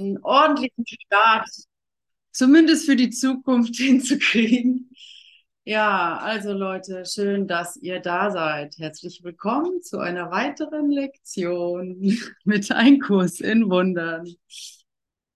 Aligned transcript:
einen 0.00 0.18
ordentlichen 0.22 0.84
Start, 0.86 1.48
zumindest 2.32 2.86
für 2.86 2.96
die 2.96 3.10
Zukunft 3.10 3.76
hinzukriegen. 3.76 4.90
Ja, 5.64 6.16
also 6.16 6.52
Leute, 6.52 7.04
schön, 7.04 7.46
dass 7.46 7.76
ihr 7.76 8.00
da 8.00 8.30
seid. 8.30 8.76
Herzlich 8.78 9.22
willkommen 9.22 9.82
zu 9.82 9.98
einer 9.98 10.30
weiteren 10.30 10.90
Lektion 10.90 12.18
mit 12.44 12.72
Ein 12.72 12.98
Kurs 12.98 13.40
in 13.40 13.70
Wundern. 13.70 14.26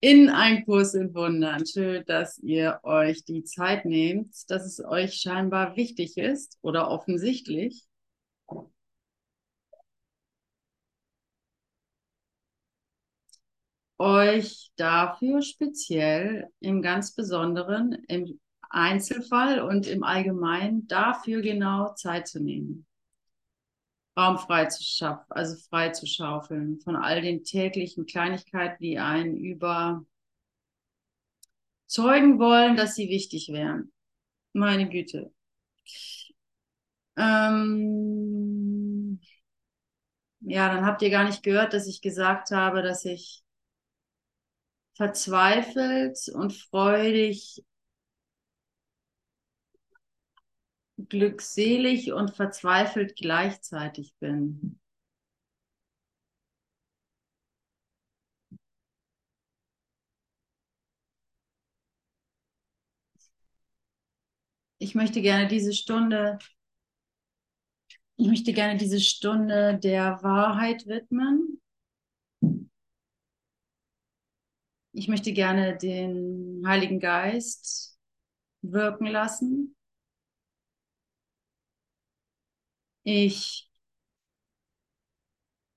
In 0.01 0.31
Ein 0.31 0.65
Kurs 0.65 0.95
in 0.95 1.15
Wundern. 1.15 1.65
Schön, 1.67 2.03
dass 2.07 2.39
ihr 2.39 2.81
euch 2.83 3.25
die 3.25 3.45
Zeit 3.45 3.85
nehmt, 3.85 4.35
dass 4.49 4.65
es 4.65 4.83
euch 4.83 5.15
scheinbar 5.15 5.77
wichtig 5.77 6.17
ist 6.17 6.59
oder 6.63 6.91
offensichtlich. 6.91 7.85
Euch 13.99 14.71
dafür 14.77 15.43
speziell 15.43 16.49
im 16.61 16.83
ganz 16.83 17.15
Besonderen, 17.15 17.93
im 18.09 18.41
Einzelfall 18.71 19.61
und 19.61 19.87
im 19.87 20.03
Allgemeinen 20.03 20.89
dafür 20.89 21.43
genau 21.43 21.95
Zeit 21.95 22.27
zu 22.27 22.43
nehmen. 22.43 22.87
Raum 24.17 24.39
frei 24.39 24.67
zu 24.67 24.83
schaffen, 24.83 25.25
also 25.31 25.57
frei 25.69 25.91
zu 25.91 26.07
schaufeln 26.07 26.81
von 26.81 26.97
all 26.97 27.21
den 27.21 27.45
täglichen 27.45 28.07
Kleinigkeiten, 28.07 28.83
die 28.83 28.99
einen 28.99 29.37
überzeugen 29.37 30.07
wollen, 32.39 32.77
dass 32.77 32.95
sie 32.95 33.09
wichtig 33.09 33.49
wären. 33.49 33.93
Meine 34.53 34.89
Güte. 34.89 35.33
Ähm, 37.17 39.21
ja, 40.41 40.75
dann 40.75 40.85
habt 40.85 41.03
ihr 41.03 41.11
gar 41.11 41.25
nicht 41.25 41.43
gehört, 41.43 41.73
dass 41.73 41.87
ich 41.87 42.01
gesagt 42.01 42.51
habe, 42.51 42.83
dass 42.83 43.05
ich 43.05 43.44
verzweifelt 44.95 46.29
und 46.35 46.53
freudig, 46.53 47.65
glückselig 51.09 52.13
und 52.13 52.35
verzweifelt 52.35 53.17
gleichzeitig 53.17 54.15
bin. 54.21 54.79
Ich 64.79 64.95
möchte 64.95 65.23
gerne 65.23 65.49
diese 65.49 65.73
Stunde, 65.73 66.39
ich 68.17 68.29
möchte 68.29 68.53
gerne 68.53 68.77
diese 68.77 69.01
Stunde 69.01 69.79
der 69.79 70.23
Wahrheit 70.23 70.87
widmen. 70.87 71.61
Ich 74.97 75.09
möchte 75.09 75.33
gerne 75.33 75.77
den 75.77 76.63
Heiligen 76.65 77.01
Geist 77.01 77.99
wirken 78.63 79.07
lassen. 79.09 79.75
Ich 83.03 83.69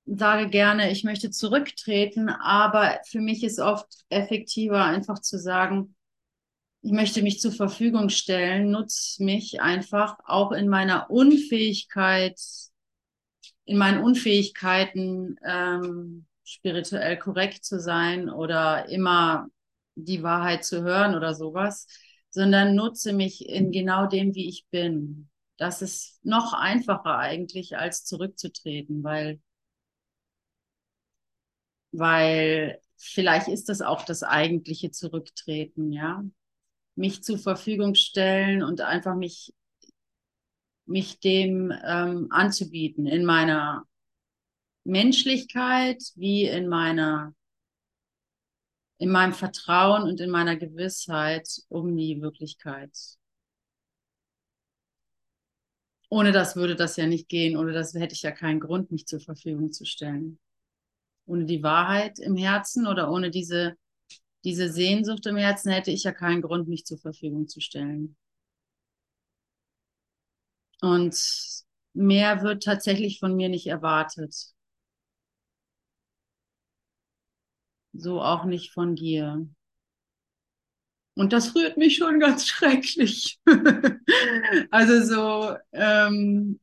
sage 0.05 0.49
gerne, 0.49 0.91
ich 0.91 1.03
möchte 1.03 1.31
zurücktreten, 1.31 2.29
aber 2.29 2.99
für 3.07 3.19
mich 3.19 3.43
ist 3.43 3.59
oft 3.59 3.87
effektiver, 4.09 4.85
einfach 4.85 5.19
zu 5.19 5.39
sagen, 5.39 5.95
ich 6.83 6.91
möchte 6.91 7.23
mich 7.23 7.41
zur 7.41 7.51
Verfügung 7.51 8.09
stellen, 8.09 8.69
nutze 8.69 9.23
mich 9.23 9.61
einfach 9.61 10.17
auch 10.25 10.51
in 10.51 10.69
meiner 10.69 11.09
Unfähigkeit, 11.09 12.39
in 13.65 13.77
meinen 13.77 14.03
Unfähigkeiten, 14.03 15.37
ähm, 15.43 16.27
spirituell 16.47 17.17
korrekt 17.17 17.65
zu 17.65 17.79
sein 17.79 18.29
oder 18.29 18.87
immer 18.89 19.47
die 19.95 20.23
Wahrheit 20.23 20.63
zu 20.63 20.83
hören 20.83 21.15
oder 21.15 21.33
sowas, 21.35 21.87
sondern 22.29 22.75
nutze 22.75 23.13
mich 23.13 23.47
in 23.49 23.71
genau 23.71 24.07
dem, 24.07 24.33
wie 24.33 24.47
ich 24.47 24.65
bin. 24.69 25.29
Das 25.57 25.81
ist 25.81 26.23
noch 26.23 26.53
einfacher 26.53 27.17
eigentlich, 27.17 27.77
als 27.77 28.05
zurückzutreten, 28.05 29.03
weil, 29.03 29.41
weil 31.91 32.79
vielleicht 32.95 33.47
ist 33.49 33.67
das 33.69 33.81
auch 33.81 34.03
das 34.03 34.23
eigentliche 34.23 34.91
Zurücktreten, 34.91 35.91
ja. 35.91 36.23
Mich 36.95 37.23
zur 37.23 37.37
Verfügung 37.37 37.93
stellen 37.93 38.63
und 38.63 38.81
einfach 38.81 39.15
mich, 39.15 39.53
mich 40.85 41.19
dem 41.19 41.71
ähm, 41.85 42.27
anzubieten 42.31 43.05
in 43.05 43.25
meiner 43.25 43.85
Menschlichkeit 44.87 46.01
wie 46.15 46.45
in 46.45 46.69
meiner, 46.69 47.33
in 48.99 49.09
meinem 49.09 49.33
Vertrauen 49.33 50.03
und 50.03 50.21
in 50.21 50.29
meiner 50.29 50.55
Gewissheit 50.55 51.47
um 51.67 51.95
die 51.95 52.21
Wirklichkeit. 52.21 52.95
Ohne 56.09 56.31
das 56.31 56.55
würde 56.55 56.77
das 56.77 56.95
ja 56.95 57.05
nicht 57.05 57.27
gehen, 57.27 57.57
ohne 57.57 57.73
das 57.73 57.93
hätte 57.93 58.13
ich 58.13 58.21
ja 58.21 58.31
keinen 58.31 58.61
Grund, 58.61 58.89
mich 58.91 59.05
zur 59.05 59.19
Verfügung 59.19 59.73
zu 59.73 59.83
stellen. 59.83 60.39
Ohne 61.25 61.45
die 61.45 61.63
Wahrheit 61.63 62.19
im 62.19 62.37
Herzen 62.37 62.87
oder 62.87 63.11
ohne 63.11 63.29
diese, 63.29 63.75
diese 64.45 64.71
Sehnsucht 64.71 65.25
im 65.25 65.35
Herzen 65.35 65.69
hätte 65.69 65.91
ich 65.91 66.03
ja 66.03 66.13
keinen 66.13 66.41
Grund, 66.41 66.69
mich 66.69 66.85
zur 66.85 66.97
Verfügung 66.97 67.49
zu 67.49 67.59
stellen. 67.59 68.15
Und 70.79 71.65
mehr 71.93 72.41
wird 72.41 72.63
tatsächlich 72.63 73.19
von 73.19 73.35
mir 73.35 73.49
nicht 73.49 73.67
erwartet. 73.67 74.55
So 77.97 78.21
auch 78.21 78.45
nicht 78.45 78.71
von 78.71 78.95
dir. 78.95 79.47
Und 81.15 81.33
das 81.33 81.55
rührt 81.55 81.77
mich 81.77 81.97
schon 81.97 82.19
ganz 82.19 82.45
schrecklich. 82.47 83.39
also 84.71 85.03
so, 85.03 85.57
ähm, 85.71 86.59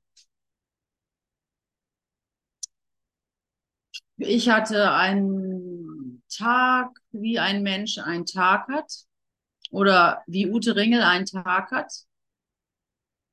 ich 4.17 4.49
hatte 4.49 4.93
einen 4.93 6.23
Tag, 6.29 6.99
wie 7.11 7.39
ein 7.39 7.63
Mensch 7.63 7.99
einen 7.99 8.27
Tag 8.27 8.69
hat 8.69 8.93
oder 9.71 10.23
wie 10.27 10.51
Ute 10.51 10.77
Ringel 10.77 11.03
einen 11.03 11.27
Tag 11.27 11.71
hat. 11.73 11.93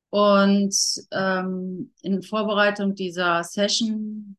Und 0.10 0.76
ähm, 1.12 1.94
in 2.02 2.22
Vorbereitung 2.22 2.96
dieser 2.96 3.44
Session 3.44 4.38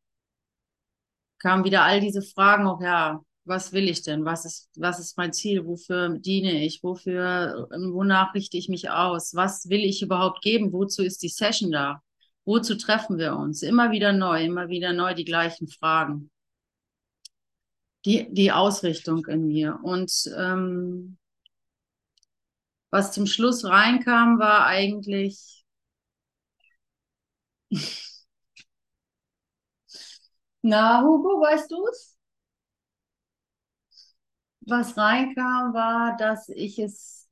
kamen 1.38 1.64
wieder 1.64 1.82
all 1.82 2.00
diese 2.00 2.22
Fragen 2.22 2.66
auch, 2.66 2.80
ja, 2.82 3.22
was 3.44 3.72
will 3.72 3.88
ich 3.88 4.02
denn? 4.02 4.24
Was 4.24 4.44
ist, 4.44 4.70
was 4.76 4.98
ist 5.00 5.16
mein 5.16 5.32
Ziel? 5.32 5.66
Wofür 5.66 6.18
diene 6.18 6.64
ich? 6.64 6.82
Wofür, 6.82 7.68
ähm, 7.74 7.92
wonach 7.92 8.34
richte 8.34 8.56
ich 8.56 8.68
mich 8.68 8.90
aus? 8.90 9.34
Was 9.34 9.68
will 9.68 9.80
ich 9.84 10.02
überhaupt 10.02 10.42
geben? 10.42 10.72
Wozu 10.72 11.02
ist 11.02 11.22
die 11.22 11.28
Session 11.28 11.70
da? 11.72 12.02
Wozu 12.44 12.76
treffen 12.76 13.18
wir 13.18 13.36
uns? 13.36 13.62
Immer 13.62 13.90
wieder 13.90 14.12
neu, 14.12 14.44
immer 14.44 14.68
wieder 14.68 14.92
neu 14.92 15.14
die 15.14 15.24
gleichen 15.24 15.68
Fragen. 15.68 16.30
Die, 18.04 18.28
die 18.32 18.50
Ausrichtung 18.52 19.26
in 19.26 19.46
mir. 19.46 19.78
Und 19.82 20.12
ähm, 20.36 21.18
was 22.90 23.12
zum 23.12 23.26
Schluss 23.26 23.64
reinkam, 23.64 24.38
war 24.38 24.66
eigentlich, 24.66 25.64
na, 30.62 31.02
Hugo, 31.02 31.40
weißt 31.40 31.70
du 31.70 31.86
es? 31.88 32.11
Was 34.66 34.96
reinkam, 34.96 35.74
war, 35.74 36.16
dass 36.16 36.48
ich 36.48 36.78
es, 36.78 37.28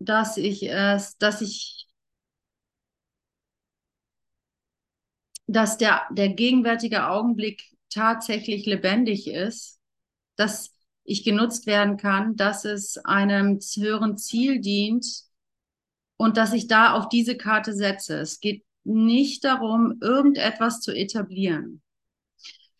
dass 0.00 0.36
ich 0.36 0.62
es, 0.68 1.16
dass 1.18 1.40
ich, 1.40 1.86
dass 5.46 5.78
der, 5.78 6.02
der 6.10 6.28
gegenwärtige 6.30 7.06
Augenblick 7.08 7.64
tatsächlich 7.90 8.66
lebendig 8.66 9.28
ist, 9.28 9.80
dass 10.36 10.74
ich 11.04 11.24
genutzt 11.24 11.66
werden 11.66 11.96
kann, 11.96 12.36
dass 12.36 12.64
es 12.64 12.98
einem 12.98 13.58
höheren 13.76 14.18
Ziel 14.18 14.60
dient 14.60 15.06
und 16.16 16.36
dass 16.36 16.52
ich 16.52 16.66
da 16.66 16.92
auf 16.94 17.08
diese 17.08 17.36
Karte 17.36 17.72
setze. 17.74 18.18
Es 18.20 18.40
geht 18.40 18.64
nicht 18.84 19.44
darum, 19.44 19.98
irgendetwas 20.02 20.80
zu 20.80 20.92
etablieren. 20.92 21.82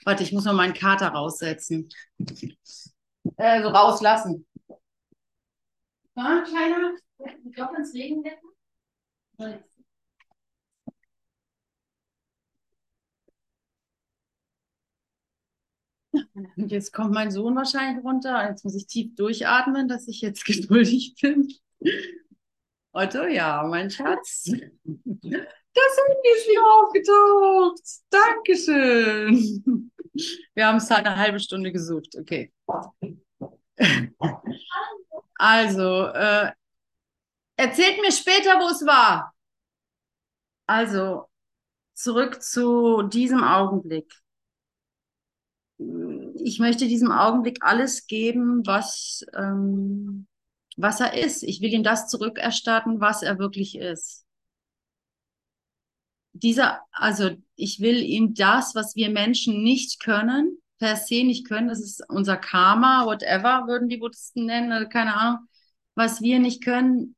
Warte, 0.09 0.23
ich 0.23 0.33
muss 0.33 0.47
mal 0.47 0.55
meinen 0.55 0.73
Kater 0.73 1.09
raussetzen. 1.09 1.91
Äh, 3.37 3.61
so 3.63 3.69
rauslassen. 3.69 4.47
Ja, 6.17 6.43
kleiner, 6.49 6.95
ich 7.45 7.53
glaube 7.53 7.77
ins 7.77 7.93
Regenwetter. 7.93 8.41
Und 16.57 16.73
jetzt 16.73 16.95
kommt 16.95 17.13
mein 17.13 17.31
Sohn 17.31 17.55
wahrscheinlich 17.55 18.03
runter. 18.03 18.49
Jetzt 18.49 18.65
muss 18.65 18.77
ich 18.77 18.87
tief 18.87 19.15
durchatmen, 19.15 19.89
dass 19.89 20.09
ich 20.09 20.23
jetzt 20.23 20.43
geduldig 20.47 21.17
bin. 21.21 21.53
Otto, 22.93 23.27
ja, 23.27 23.63
mein 23.69 23.91
Schatz. 23.91 24.51
Das 25.79 25.97
Handy 26.09 26.29
ist 26.37 26.49
wieder 26.49 26.67
aufgetaucht. 26.75 27.83
Dankeschön. 28.11 29.93
Wir 30.55 30.67
haben 30.67 30.79
es 30.79 30.91
halt 30.91 31.07
eine 31.07 31.17
halbe 31.17 31.39
Stunde 31.39 31.71
gesucht. 31.71 32.17
Okay. 32.19 32.53
Also, 35.37 36.07
äh, 36.07 36.51
erzählt 37.57 38.01
mir 38.01 38.11
später, 38.11 38.59
wo 38.59 38.69
es 38.71 38.85
war. 38.85 39.33
Also, 40.67 41.29
zurück 41.95 42.43
zu 42.43 43.03
diesem 43.03 43.45
Augenblick. 43.45 44.13
Ich 46.43 46.59
möchte 46.59 46.89
diesem 46.89 47.13
Augenblick 47.13 47.59
alles 47.63 48.09
geben, 48.09 48.67
was, 48.67 49.25
ähm, 49.37 50.27
was 50.77 50.99
er 50.99 51.15
ist. 51.15 51.45
Ich 51.45 51.61
will 51.61 51.73
ihm 51.73 51.85
das 51.85 52.09
zurückerstatten, 52.09 53.01
was 53.01 53.23
er 53.23 53.39
wirklich 53.39 53.79
ist. 53.79 54.28
Dieser, 56.43 56.81
also 56.93 57.31
ich 57.57 57.81
will 57.81 58.03
ihm 58.03 58.35
das, 58.35 58.75
was 58.75 58.97
wir 58.97 59.11
Menschen 59.11 59.63
nicht 59.63 60.01
können, 60.01 60.59
per 60.79 60.97
se 60.97 61.25
nicht 61.25 61.47
können, 61.47 61.69
das 61.69 61.81
ist 61.81 62.03
unser 62.09 62.37
Karma, 62.37 63.05
whatever, 63.07 63.67
würden 63.67 63.89
die 63.89 63.97
Buddhisten 63.97 64.47
nennen, 64.47 64.89
keine 64.89 65.15
Ahnung, 65.15 65.49
was 65.95 66.21
wir 66.21 66.39
nicht 66.39 66.63
können. 66.63 67.17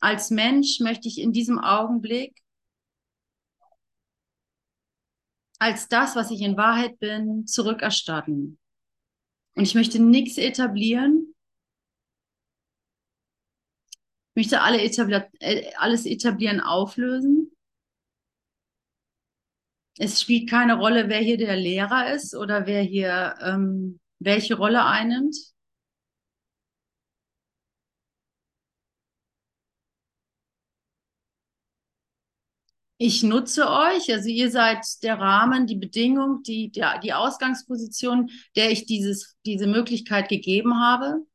Als 0.00 0.30
Mensch 0.30 0.80
möchte 0.80 1.08
ich 1.08 1.20
in 1.20 1.32
diesem 1.32 1.58
Augenblick 1.58 2.42
als 5.58 5.88
das, 5.88 6.16
was 6.16 6.30
ich 6.32 6.40
in 6.40 6.56
Wahrheit 6.56 6.98
bin, 6.98 7.46
zurückerstatten. 7.46 8.58
Und 9.54 9.62
ich 9.62 9.74
möchte 9.74 10.00
nichts 10.00 10.38
etablieren. 10.38 11.34
Ich 14.34 14.44
möchte 14.44 14.62
alle 14.62 14.82
etablier 14.82 15.28
äh, 15.40 15.72
alles 15.76 16.06
etablieren, 16.06 16.60
auflösen. 16.60 17.41
Es 19.98 20.20
spielt 20.20 20.48
keine 20.50 20.74
Rolle, 20.78 21.08
wer 21.08 21.18
hier 21.18 21.36
der 21.36 21.56
Lehrer 21.56 22.12
ist 22.12 22.34
oder 22.34 22.66
wer 22.66 22.82
hier 22.82 23.34
ähm, 23.42 24.00
welche 24.18 24.54
Rolle 24.56 24.84
einnimmt. 24.84 25.36
ich 33.04 33.24
nutze 33.24 33.68
euch, 33.68 34.12
also 34.12 34.28
ihr 34.28 34.50
seid 34.52 34.84
der 35.02 35.18
Rahmen, 35.18 35.66
die 35.66 35.74
Bedingung, 35.74 36.44
die, 36.44 36.70
der, 36.70 37.00
die 37.00 37.12
Ausgangsposition, 37.12 38.30
der 38.54 38.70
ich 38.70 38.86
dieses, 38.86 39.36
diese 39.44 39.66
Möglichkeit 39.66 40.28
gegeben 40.28 40.78
habe. 40.80 41.26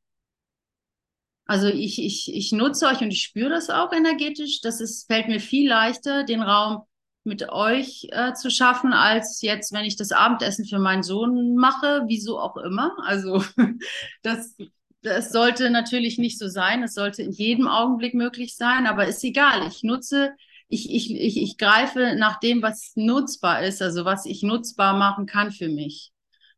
Also 1.46 1.68
ich, 1.68 2.02
ich, 2.02 2.34
ich 2.34 2.54
nutze 2.54 2.88
euch 2.88 3.02
und 3.02 3.12
ich 3.12 3.22
spüre 3.22 3.50
das 3.50 3.70
auch 3.70 3.92
energetisch. 3.92 4.62
Das 4.62 4.80
ist, 4.80 5.08
fällt 5.08 5.28
mir 5.28 5.42
viel 5.42 5.68
leichter, 5.68 6.24
den 6.24 6.42
Raum 6.42 6.84
mit 7.28 7.50
euch 7.50 8.08
äh, 8.12 8.34
zu 8.34 8.50
schaffen, 8.50 8.94
als 8.94 9.42
jetzt, 9.42 9.72
wenn 9.74 9.86
ich 9.86 9.96
das 9.96 10.12
Abendessen 10.12 10.66
für 10.66 10.80
meinen 10.80 11.04
Sohn 11.04 11.56
mache, 11.56 12.04
wieso 12.08 12.40
auch 12.40 12.58
immer. 12.58 12.96
Also 13.06 13.44
das, 14.24 14.56
das 15.04 15.32
sollte 15.32 15.70
natürlich 15.70 16.18
nicht 16.18 16.40
so 16.40 16.48
sein. 16.48 16.82
Es 16.82 16.96
sollte 16.96 17.22
in 17.22 17.32
jedem 17.32 17.68
Augenblick 17.68 18.16
möglich 18.16 18.56
sein, 18.56 18.88
aber 18.88 19.06
ist 19.08 19.24
egal. 19.24 19.68
Ich 19.68 19.84
nutze 19.84 20.34
ich, 20.70 20.92
ich, 20.94 21.14
ich, 21.16 21.38
ich 21.42 21.58
greife 21.58 22.16
nach 22.18 22.40
dem, 22.40 22.62
was 22.62 22.92
nutzbar 22.96 23.64
ist, 23.64 23.82
also 23.82 24.06
was 24.06 24.26
ich 24.26 24.44
nutzbar 24.44 24.98
machen 24.98 25.26
kann 25.26 25.52
für 25.52 25.70
mich. 25.70 26.12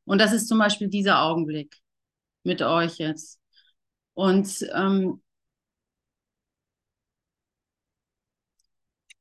Und 0.06 0.20
das 0.20 0.34
ist 0.34 0.48
zum 0.48 0.58
Beispiel 0.58 0.88
dieser 0.90 1.22
Augenblick 1.22 1.78
mit 2.44 2.62
euch 2.62 2.98
jetzt. 2.98 3.40
Und 4.14 4.68
ähm, 4.74 5.22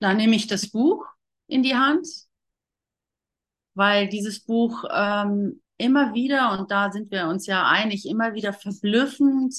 da 0.01 0.15
nehme 0.15 0.37
ich 0.37 0.47
das 0.47 0.71
Buch 0.71 1.05
in 1.49 1.63
die 1.63 1.75
Hand, 1.75 2.07
weil 3.75 4.09
dieses 4.09 4.41
Buch 4.41 4.85
ähm, 4.93 5.63
immer 5.77 6.15
wieder, 6.15 6.59
und 6.59 6.71
da 6.71 6.91
sind 6.93 7.11
wir 7.11 7.29
uns 7.29 7.47
ja 7.47 7.69
einig, 7.69 8.07
immer 8.07 8.35
wieder 8.35 8.53
verblüffend, 8.53 9.55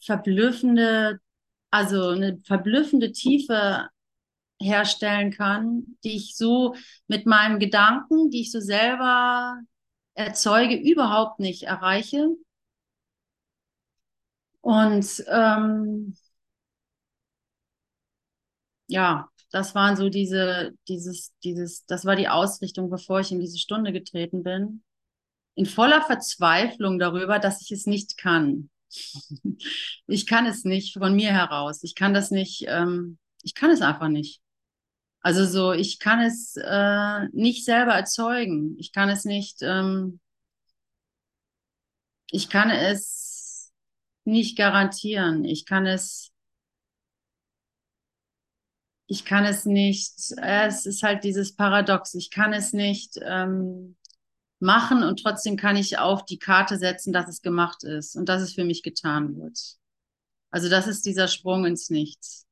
verblüffende, 0.00 1.20
also 1.70 2.08
eine 2.10 2.40
verblüffende 2.44 3.12
Tiefe 3.12 3.88
herstellen 4.60 5.32
kann, 5.32 5.98
die 6.04 6.16
ich 6.16 6.36
so 6.36 6.74
mit 7.08 7.26
meinen 7.26 7.58
Gedanken, 7.58 8.30
die 8.30 8.42
ich 8.42 8.52
so 8.52 8.60
selber 8.60 9.58
erzeuge, 10.14 10.76
überhaupt 10.76 11.40
nicht 11.40 11.64
erreiche. 11.64 12.28
Und 14.60 15.24
ähm, 15.28 16.14
ja, 18.88 19.28
das 19.52 19.74
waren 19.74 19.96
so 19.96 20.08
diese, 20.08 20.72
dieses, 20.88 21.32
dieses, 21.44 21.84
das 21.86 22.04
war 22.04 22.16
die 22.16 22.28
Ausrichtung, 22.28 22.90
bevor 22.90 23.20
ich 23.20 23.30
in 23.30 23.40
diese 23.40 23.58
Stunde 23.58 23.92
getreten 23.92 24.42
bin. 24.42 24.82
In 25.54 25.66
voller 25.66 26.02
Verzweiflung 26.02 26.98
darüber, 26.98 27.38
dass 27.38 27.60
ich 27.60 27.70
es 27.70 27.86
nicht 27.86 28.16
kann. 28.18 28.70
Ich 30.06 30.26
kann 30.26 30.44
es 30.46 30.64
nicht 30.64 30.98
von 30.98 31.14
mir 31.14 31.32
heraus. 31.32 31.82
Ich 31.82 31.94
kann 31.94 32.12
das 32.12 32.30
nicht, 32.30 32.64
ähm, 32.68 33.18
ich 33.42 33.54
kann 33.54 33.70
es 33.70 33.80
einfach 33.80 34.08
nicht. 34.08 34.42
Also 35.20 35.46
so, 35.46 35.72
ich 35.72 35.98
kann 36.00 36.20
es 36.20 36.56
äh, 36.56 37.28
nicht 37.32 37.64
selber 37.64 37.92
erzeugen. 37.92 38.76
Ich 38.78 38.92
kann 38.92 39.08
es 39.08 39.24
nicht, 39.24 39.62
ähm, 39.62 40.20
ich 42.30 42.48
kann 42.50 42.70
es 42.70 43.72
nicht 44.24 44.58
garantieren. 44.58 45.44
Ich 45.44 45.64
kann 45.64 45.86
es, 45.86 46.31
ich 49.12 49.26
kann 49.26 49.44
es 49.44 49.66
nicht, 49.66 50.32
äh, 50.38 50.66
es 50.68 50.86
ist 50.86 51.02
halt 51.02 51.22
dieses 51.22 51.54
Paradox. 51.54 52.14
Ich 52.14 52.30
kann 52.30 52.54
es 52.54 52.72
nicht 52.72 53.18
ähm, 53.22 53.96
machen 54.58 55.02
und 55.02 55.22
trotzdem 55.22 55.58
kann 55.58 55.76
ich 55.76 55.98
auf 55.98 56.24
die 56.24 56.38
Karte 56.38 56.78
setzen, 56.78 57.12
dass 57.12 57.28
es 57.28 57.42
gemacht 57.42 57.84
ist 57.84 58.16
und 58.16 58.26
dass 58.30 58.40
es 58.40 58.54
für 58.54 58.64
mich 58.64 58.82
getan 58.82 59.36
wird. 59.36 59.58
Also 60.50 60.70
das 60.70 60.86
ist 60.86 61.04
dieser 61.04 61.28
Sprung 61.28 61.66
ins 61.66 61.90
Nichts. 61.90 62.46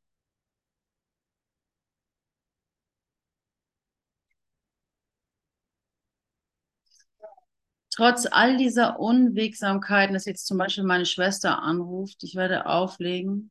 trotz 7.91 8.27
all 8.31 8.57
dieser 8.57 9.01
Unwegsamkeiten, 9.01 10.15
dass 10.15 10.25
jetzt 10.25 10.47
zum 10.47 10.59
Beispiel 10.59 10.85
meine 10.85 11.07
Schwester 11.07 11.62
anruft, 11.62 12.23
ich 12.23 12.35
werde 12.35 12.67
auflegen. 12.67 13.51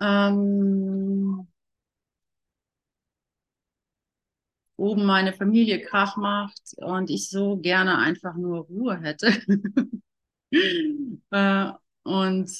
Ähm, 0.00 1.48
oben 4.78 5.04
meine 5.04 5.32
Familie 5.34 5.82
Krach 5.82 6.16
macht 6.16 6.60
und 6.78 7.10
ich 7.10 7.30
so 7.30 7.56
gerne 7.58 7.98
einfach 7.98 8.34
nur 8.36 8.60
Ruhe 8.66 9.00
hätte. 9.00 9.32
äh, 11.30 11.72
und 12.04 12.50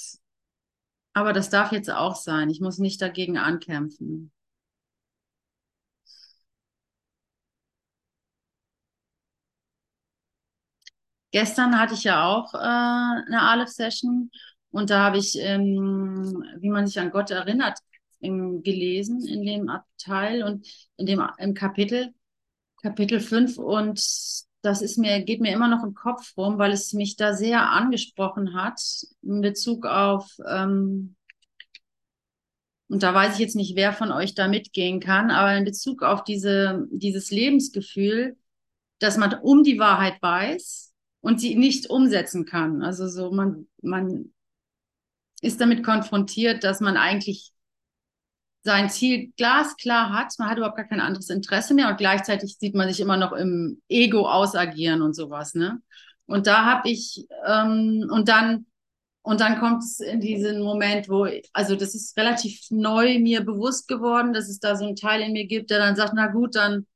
aber 1.13 1.33
das 1.35 1.51
darf 1.51 1.73
jetzt 1.73 1.91
auch 1.91 2.17
sein. 2.17 2.49
Ich 2.49 2.61
muss 2.61 2.79
nicht 2.79 3.03
dagegen 3.03 3.37
ankämpfen. 3.39 4.33
Gestern 11.31 11.79
hatte 11.79 11.95
ich 11.95 12.05
ja 12.05 12.25
auch 12.25 12.55
äh, 12.55 12.59
eine 12.59 13.43
Aleph-Session 13.43 14.31
und 14.71 14.91
da 14.91 15.01
habe 15.05 15.19
ich, 15.19 15.37
ähm, 15.39 16.43
wie 16.59 16.71
man 16.71 16.87
sich 16.87 16.99
an 17.01 17.11
Gott 17.11 17.31
erinnert, 17.31 17.79
im, 18.21 18.63
gelesen 18.63 19.27
in 19.27 19.45
dem 19.45 19.69
Abteil 19.69 20.43
und 20.43 20.67
in 20.97 21.07
dem 21.07 21.23
im 21.39 21.55
Kapitel, 21.55 22.15
Kapitel 22.83 23.21
5 23.21 23.59
und 23.59 23.99
das 24.63 24.83
ist 24.83 24.99
mir, 24.99 25.23
geht 25.23 25.41
mir 25.41 25.53
immer 25.53 25.69
noch 25.69 25.85
im 25.85 25.95
Kopf 25.95 26.37
rum, 26.37 26.59
weil 26.59 26.73
es 26.73 26.93
mich 26.93 27.17
da 27.17 27.35
sehr 27.35 27.71
angesprochen 27.71 28.55
hat 28.55 28.81
in 29.23 29.41
Bezug 29.41 29.87
auf, 29.87 30.37
ähm, 30.47 31.15
und 32.91 33.03
da 33.03 33.13
weiß 33.13 33.35
ich 33.35 33.41
jetzt 33.41 33.55
nicht, 33.55 33.77
wer 33.77 33.93
von 33.93 34.11
euch 34.11 34.35
da 34.35 34.49
mitgehen 34.49 34.99
kann, 34.99 35.31
aber 35.31 35.55
in 35.55 35.65
Bezug 35.65 36.03
auf 36.03 36.25
diese, 36.25 36.87
dieses 36.91 37.31
Lebensgefühl, 37.31 38.37
dass 38.99 39.19
man 39.19 39.35
um 39.35 39.63
die 39.63 39.79
Wahrheit 39.79 40.21
weiß, 40.23 40.89
und 41.21 41.41
sie 41.41 41.55
nicht 41.57 41.91
umsetzen 41.91 42.45
kann. 42.45 42.83
Also 42.83 43.09
so 43.09 43.31
man, 43.31 43.67
man 43.83 44.33
ist 45.41 45.61
damit 45.61 45.85
konfrontiert, 45.85 46.65
dass 46.65 46.81
man 46.81 46.97
eigentlich 46.97 47.53
sein 48.63 48.91
Ziel 48.91 49.33
glasklar 49.37 50.13
hat, 50.13 50.35
man 50.39 50.51
hat 50.51 50.59
überhaupt 50.59 50.77
gar 50.77 50.87
kein 50.87 51.01
anderes 51.01 51.31
Interesse 51.31 51.75
mehr 51.75 51.89
und 51.89 51.97
gleichzeitig 51.99 52.57
sieht 52.59 52.75
man 52.75 52.89
sich 52.89 53.01
immer 53.01 53.17
noch 53.17 53.33
im 53.33 53.81
Ego 53.89 54.29
ausagieren 54.29 55.03
und 55.03 55.15
sowas, 55.15 55.55
ne? 55.55 55.81
Und 56.27 56.47
da 56.47 56.65
habe 56.65 56.91
ich 56.91 57.27
ähm, 57.47 58.09
und 58.13 58.29
dann 58.29 58.67
und 59.23 59.41
dann 59.41 59.59
kommt 59.61 59.83
es 59.83 60.01
in 60.01 60.21
diesen 60.21 60.63
Moment, 60.63 61.09
wo 61.09 61.27
also 61.53 61.77
das 61.77 61.95
ist 61.95 62.17
relativ 62.17 62.61
neu 62.71 63.19
mir 63.19 63.43
bewusst 63.43 63.89
geworden, 63.89 64.33
dass 64.33 64.49
es 64.49 64.59
da 64.59 64.77
so 64.77 64.87
einen 64.87 64.97
Teil 64.97 65.23
in 65.23 65.33
mir 65.33 65.47
gibt, 65.47 65.71
der 65.71 65.79
dann 65.79 65.97
sagt, 65.97 66.13
na 66.15 66.29
gut, 66.29 66.55
dann 66.55 66.87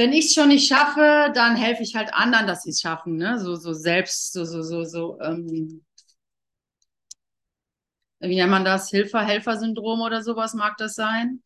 wenn 0.00 0.14
ich 0.14 0.26
es 0.26 0.34
schon 0.34 0.48
nicht 0.48 0.66
schaffe, 0.66 1.30
dann 1.34 1.56
helfe 1.56 1.82
ich 1.82 1.94
halt 1.94 2.14
anderen, 2.14 2.46
dass 2.46 2.62
sie 2.62 2.70
es 2.70 2.80
schaffen. 2.80 3.16
Ne? 3.16 3.38
So, 3.38 3.54
so 3.56 3.74
selbst, 3.74 4.32
so, 4.32 4.46
so, 4.46 4.62
so, 4.62 4.82
so, 4.84 5.20
ähm, 5.20 5.82
wie 8.20 8.36
nennt 8.36 8.50
man 8.50 8.64
das? 8.64 8.90
Hilfer-Helfer-Syndrom 8.90 10.00
oder 10.02 10.22
sowas 10.22 10.54
mag 10.54 10.76
das 10.78 10.94
sein. 10.94 11.42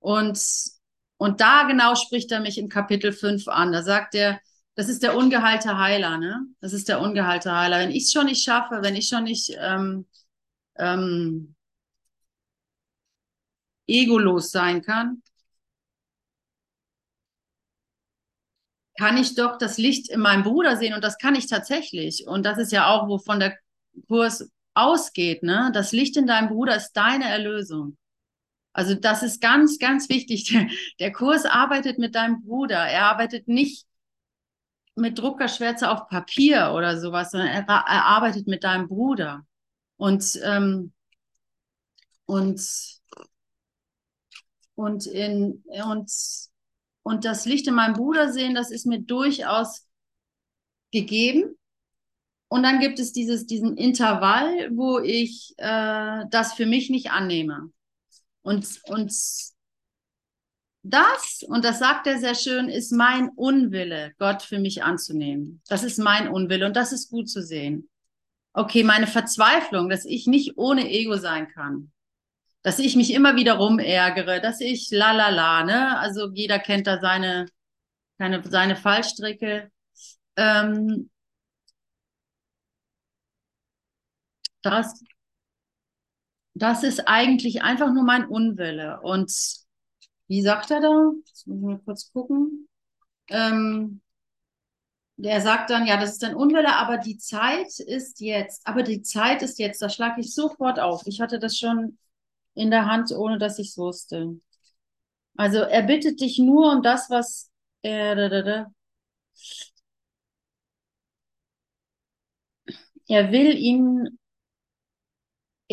Und, 0.00 0.38
und 1.18 1.40
da 1.40 1.64
genau 1.64 1.94
spricht 1.94 2.30
er 2.32 2.40
mich 2.40 2.58
im 2.58 2.68
Kapitel 2.68 3.12
5 3.12 3.48
an. 3.48 3.72
Da 3.72 3.82
sagt 3.82 4.14
er, 4.14 4.40
Das 4.76 4.88
ist 4.88 5.02
der 5.02 5.16
ungeheilte 5.16 5.78
Heiler, 5.78 6.18
ne? 6.18 6.46
Das 6.60 6.72
ist 6.72 6.88
der 6.88 7.00
ungeheilte 7.00 7.56
Heiler. 7.56 7.78
Wenn 7.80 7.90
ich 7.90 8.04
es 8.04 8.12
schon 8.12 8.26
nicht 8.26 8.44
schaffe, 8.44 8.80
wenn 8.82 8.96
ich 8.96 9.08
schon 9.08 9.24
nicht 9.24 9.52
ähm, 9.60 10.06
ähm, 10.78 11.54
egolos 13.88 14.50
sein 14.50 14.82
kann, 14.82 15.22
kann 18.98 19.16
ich 19.16 19.34
doch 19.34 19.58
das 19.58 19.78
Licht 19.78 20.08
in 20.10 20.20
meinem 20.20 20.42
Bruder 20.44 20.76
sehen 20.76 20.94
und 20.94 21.02
das 21.02 21.18
kann 21.18 21.34
ich 21.34 21.46
tatsächlich. 21.48 22.26
Und 22.26 22.44
das 22.46 22.58
ist 22.58 22.72
ja 22.72 22.88
auch, 22.88 23.08
wovon 23.08 23.40
der 23.40 23.56
Kurs 24.08 24.48
ausgeht, 24.74 25.42
ne? 25.42 25.70
Das 25.72 25.92
Licht 25.92 26.16
in 26.16 26.26
deinem 26.26 26.48
Bruder 26.48 26.76
ist 26.76 26.92
deine 26.92 27.28
Erlösung. 27.28 27.96
Also 28.72 28.94
das 28.94 29.22
ist 29.22 29.40
ganz, 29.40 29.78
ganz 29.78 30.08
wichtig. 30.08 30.44
Der, 30.52 30.68
der 30.98 31.12
Kurs 31.12 31.46
arbeitet 31.46 31.98
mit 31.98 32.14
deinem 32.14 32.42
Bruder. 32.42 32.78
Er 32.78 33.06
arbeitet 33.06 33.48
nicht 33.48 33.86
mit 34.96 35.18
Druckerschwärze 35.18 35.90
auf 35.90 36.08
Papier 36.08 36.72
oder 36.74 37.00
sowas, 37.00 37.30
sondern 37.30 37.48
er, 37.50 37.64
er 37.68 38.04
arbeitet 38.04 38.46
mit 38.46 38.64
deinem 38.64 38.88
Bruder. 38.88 39.46
Und, 39.96 40.38
ähm, 40.42 40.92
und, 42.26 42.60
und, 44.74 45.06
in, 45.06 45.62
und, 45.84 46.10
und 47.02 47.24
das 47.24 47.46
Licht 47.46 47.68
in 47.68 47.74
meinem 47.74 47.94
Bruder 47.94 48.32
sehen, 48.32 48.54
das 48.54 48.70
ist 48.70 48.86
mir 48.86 49.00
durchaus 49.00 49.86
gegeben. 50.90 51.56
Und 52.54 52.62
dann 52.62 52.78
gibt 52.78 53.00
es 53.00 53.10
dieses, 53.10 53.46
diesen 53.46 53.76
Intervall, 53.76 54.70
wo 54.70 55.00
ich 55.00 55.54
äh, 55.56 56.24
das 56.30 56.52
für 56.52 56.66
mich 56.66 56.88
nicht 56.88 57.10
annehme. 57.10 57.72
Und, 58.42 58.80
und 58.84 59.12
das, 60.84 61.42
und 61.48 61.64
das 61.64 61.80
sagt 61.80 62.06
er 62.06 62.20
sehr 62.20 62.36
schön, 62.36 62.68
ist 62.68 62.92
mein 62.92 63.30
Unwille, 63.30 64.12
Gott 64.20 64.42
für 64.42 64.60
mich 64.60 64.84
anzunehmen. 64.84 65.62
Das 65.68 65.82
ist 65.82 65.98
mein 65.98 66.28
Unwille 66.28 66.64
und 66.64 66.76
das 66.76 66.92
ist 66.92 67.10
gut 67.10 67.28
zu 67.28 67.42
sehen. 67.42 67.90
Okay, 68.52 68.84
meine 68.84 69.08
Verzweiflung, 69.08 69.88
dass 69.88 70.04
ich 70.04 70.28
nicht 70.28 70.56
ohne 70.56 70.88
Ego 70.88 71.16
sein 71.16 71.48
kann. 71.48 71.90
Dass 72.62 72.78
ich 72.78 72.94
mich 72.94 73.12
immer 73.12 73.34
wieder 73.34 73.54
rumärgere, 73.54 74.40
dass 74.40 74.60
ich 74.60 74.90
la 74.92 75.10
la 75.10 75.30
la, 75.30 75.64
ne? 75.64 75.98
Also 75.98 76.30
jeder 76.32 76.60
kennt 76.60 76.86
da 76.86 77.00
seine, 77.00 77.46
seine, 78.16 78.48
seine 78.48 78.76
Fallstricke. 78.76 79.72
Ähm, 80.36 81.10
das, 84.64 85.02
das 86.54 86.82
ist 86.82 87.08
eigentlich 87.08 87.62
einfach 87.62 87.92
nur 87.92 88.04
mein 88.04 88.26
Unwille. 88.26 89.00
Und 89.02 89.32
wie 90.28 90.42
sagt 90.42 90.70
er 90.70 90.80
da? 90.80 91.12
Jetzt 91.26 91.46
muss 91.46 91.58
ich 91.58 91.64
mal 91.64 91.80
kurz 91.84 92.12
gucken. 92.12 92.68
Ähm, 93.28 94.00
der 95.16 95.40
sagt 95.40 95.70
dann, 95.70 95.86
ja, 95.86 95.96
das 95.96 96.12
ist 96.12 96.24
ein 96.24 96.34
Unwille, 96.34 96.76
aber 96.76 96.98
die 96.98 97.18
Zeit 97.18 97.78
ist 97.78 98.20
jetzt. 98.20 98.66
Aber 98.66 98.82
die 98.82 99.02
Zeit 99.02 99.42
ist 99.42 99.58
jetzt. 99.58 99.80
Da 99.82 99.88
schlage 99.88 100.20
ich 100.20 100.34
sofort 100.34 100.80
auf. 100.80 101.02
Ich 101.06 101.20
hatte 101.20 101.38
das 101.38 101.56
schon 101.56 101.98
in 102.54 102.70
der 102.70 102.86
Hand, 102.86 103.12
ohne 103.12 103.38
dass 103.38 103.58
ich 103.58 103.68
es 103.70 103.78
wusste. 103.78 104.40
Also 105.36 105.58
er 105.58 105.82
bittet 105.82 106.20
dich 106.20 106.38
nur 106.38 106.72
um 106.72 106.82
das, 106.82 107.10
was 107.10 107.50
er, 107.82 108.14
da, 108.16 108.28
da, 108.28 108.42
da. 108.42 108.72
er 113.08 113.32
will 113.32 113.56
ihn 113.56 114.18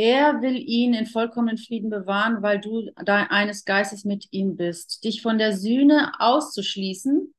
er 0.01 0.41
will 0.41 0.57
ihn 0.57 0.95
in 0.95 1.05
vollkommenen 1.05 1.59
Frieden 1.59 1.91
bewahren, 1.91 2.41
weil 2.41 2.59
du 2.59 2.89
eines 2.95 3.65
Geistes 3.65 4.03
mit 4.03 4.27
ihm 4.31 4.55
bist. 4.55 5.03
Dich 5.03 5.21
von 5.21 5.37
der 5.37 5.55
Sühne 5.55 6.13
auszuschließen, 6.17 7.31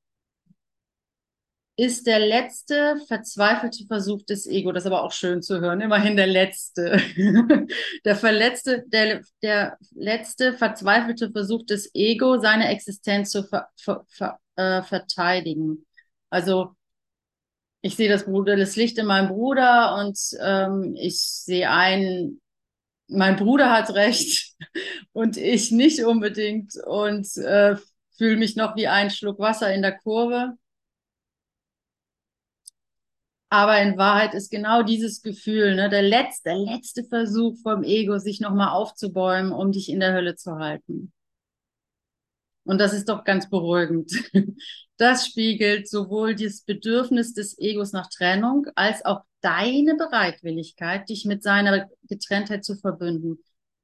ist 1.77 2.07
der 2.07 2.21
letzte 2.21 2.99
verzweifelte 3.09 3.85
Versuch 3.87 4.23
des 4.23 4.47
Ego. 4.47 4.71
Das 4.71 4.85
ist 4.85 4.87
aber 4.87 5.03
auch 5.03 5.11
schön 5.11 5.43
zu 5.43 5.61
hören. 5.61 5.81
Immerhin 5.81 6.17
der 6.17 6.29
letzte. 6.29 7.01
der 8.05 8.15
verletzte, 8.15 8.85
der, 8.87 9.23
der 9.43 9.77
letzte 9.91 10.53
verzweifelte 10.53 11.33
Versuch 11.33 11.67
des 11.67 11.93
Ego, 11.95 12.39
seine 12.39 12.69
Existenz 12.69 13.31
zu 13.31 13.43
ver, 13.43 13.69
ver, 13.77 14.05
ver, 14.09 14.39
äh, 14.55 14.83
verteidigen. 14.83 15.85
Also 16.31 16.77
ich 17.81 17.97
sehe 17.97 18.09
das 18.09 18.27
Bruder, 18.27 18.57
das 18.57 18.77
Licht 18.77 18.99
in 18.99 19.07
meinem 19.07 19.29
Bruder 19.29 19.97
und 19.97 20.17
ähm, 20.41 20.95
ich 20.97 21.21
sehe 21.21 21.69
ein, 21.69 22.41
mein 23.13 23.37
Bruder 23.37 23.71
hat 23.71 23.91
recht 23.95 24.55
und 25.13 25.37
ich 25.37 25.71
nicht 25.71 26.05
unbedingt 26.05 26.75
und 26.87 27.37
äh, 27.37 27.77
fühle 28.17 28.37
mich 28.37 28.57
noch 28.57 28.77
wie 28.77 28.89
ein 28.89 29.11
Schluck 29.11 29.39
Wasser 29.39 29.73
in 29.75 29.83
der 29.83 29.97
Kurve. 29.99 30.55
Aber 33.51 33.79
in 33.83 33.99
Wahrheit 33.99 34.33
ist 34.33 34.51
genau 34.51 34.83
dieses 34.83 35.21
Gefühl, 35.21 35.75
ne, 35.75 35.91
der 35.91 36.03
letzte, 36.03 36.51
der 36.51 36.59
letzte 36.59 37.05
Versuch 37.05 37.59
vom 37.63 37.85
Ego, 37.85 38.19
sich 38.19 38.41
nochmal 38.41 38.71
aufzubäumen, 38.71 39.53
um 39.53 39.73
dich 39.73 39.91
in 39.91 40.01
der 40.01 40.15
Hölle 40.15 40.37
zu 40.37 40.57
halten. 40.57 41.13
Und 42.65 42.79
das 42.79 42.93
ist 42.95 43.09
doch 43.09 43.25
ganz 43.25 43.49
beruhigend. 43.49 44.13
Das 44.99 45.27
spiegelt 45.27 45.89
sowohl 45.89 46.37
das 46.37 46.61
Bedürfnis 46.61 47.35
des 47.35 47.59
Egos 47.59 47.93
nach 47.93 48.09
Trennung 48.09 48.67
als 48.77 49.05
auch 49.05 49.23
deine 49.43 49.97
Bereitwilligkeit, 49.97 51.09
dich 51.09 51.25
mit 51.27 51.43
seiner 51.43 51.89
Getrenntheit 52.09 52.65
zu 52.65 52.77
verbünden. 52.77 53.39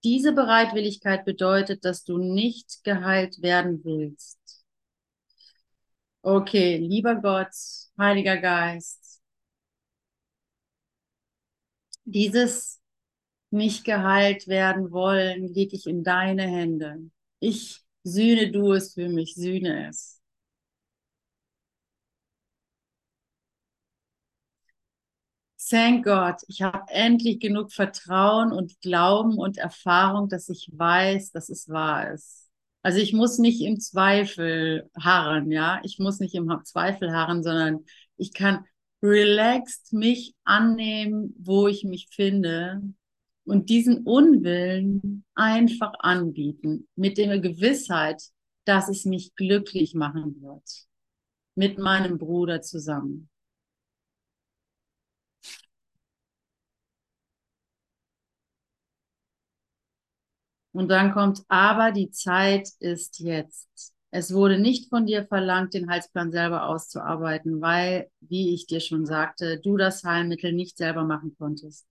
Diese 0.05 0.33
Bereitwilligkeit 0.33 1.25
bedeutet, 1.25 1.85
dass 1.85 2.05
du 2.05 2.19
nicht 2.19 2.85
geheilt 2.85 3.43
werden 3.43 3.81
willst. 3.85 4.39
Okay, 6.23 6.77
lieber 6.79 7.17
Gott, 7.17 7.49
Heiliger 7.99 8.37
Geist, 8.37 9.21
dieses 12.05 12.81
nicht 13.51 13.85
geheilt 13.85 14.47
werden 14.49 14.91
wollen, 14.93 15.49
lege 15.55 15.77
ich 15.77 15.87
in 15.87 16.05
deine 16.05 16.43
Hände. 16.43 17.11
Ich 17.41 17.83
sühne 18.05 18.51
du 18.51 18.73
es 18.73 18.95
für 18.95 19.09
mich, 19.09 19.35
sühne 19.35 19.89
es. 19.89 20.18
Thank 25.69 26.05
God, 26.05 26.37
ich 26.49 26.63
habe 26.63 26.85
endlich 26.89 27.41
genug 27.41 27.73
Vertrauen 27.73 28.53
und 28.53 28.81
Glauben 28.81 29.37
und 29.37 29.59
Erfahrung, 29.59 30.29
dass 30.29 30.49
ich 30.49 30.71
weiß, 30.73 31.33
dass 31.33 31.51
es 31.51 31.69
wahr 31.69 32.13
ist. 32.13 32.49
Also 32.83 33.01
ich 33.01 33.13
muss 33.13 33.39
nicht 33.39 33.61
im 33.61 33.79
Zweifel 33.79 34.89
harren, 34.99 35.51
ja. 35.51 35.81
Ich 35.83 35.99
muss 35.99 36.21
nicht 36.21 36.35
im 36.35 36.51
Zweifel 36.65 37.13
harren, 37.13 37.43
sondern 37.43 37.85
ich 38.17 38.33
kann 38.33 38.65
relaxed 39.03 39.93
mich 39.93 40.35
annehmen, 40.45 41.35
wo 41.39 41.69
ich 41.69 41.85
mich 41.85 42.09
finde 42.11 42.83
und 43.45 43.69
diesen 43.69 44.05
Unwillen 44.05 45.25
einfach 45.35 45.93
anbieten 45.99 46.89
mit 46.97 47.19
der 47.19 47.41
Gewissheit, 47.41 48.23
dass 48.65 48.89
es 48.89 49.05
mich 49.05 49.35
glücklich 49.35 49.95
machen 49.95 50.41
wird 50.41 50.87
mit 51.55 51.79
meinem 51.79 52.19
Bruder 52.19 52.63
zusammen. 52.63 53.29
Und 60.79 60.91
dann 60.93 61.13
kommt, 61.13 61.43
aber 61.49 61.91
die 61.91 62.13
Zeit 62.13 62.69
ist 62.79 63.19
jetzt. 63.19 63.69
Es 64.13 64.33
wurde 64.33 64.61
nicht 64.61 64.89
von 64.89 65.07
dir 65.07 65.27
verlangt, 65.27 65.75
den 65.75 65.91
Heilsplan 65.91 66.31
selber 66.31 66.69
auszuarbeiten, 66.69 67.61
weil, 67.61 68.09
wie 68.21 68.55
ich 68.55 68.69
dir 68.69 68.79
schon 68.79 69.05
sagte, 69.05 69.59
du 69.59 69.77
das 69.77 70.05
Heilmittel 70.05 70.53
nicht 70.53 70.77
selber 70.77 71.03
machen 71.03 71.35
konntest. 71.37 71.85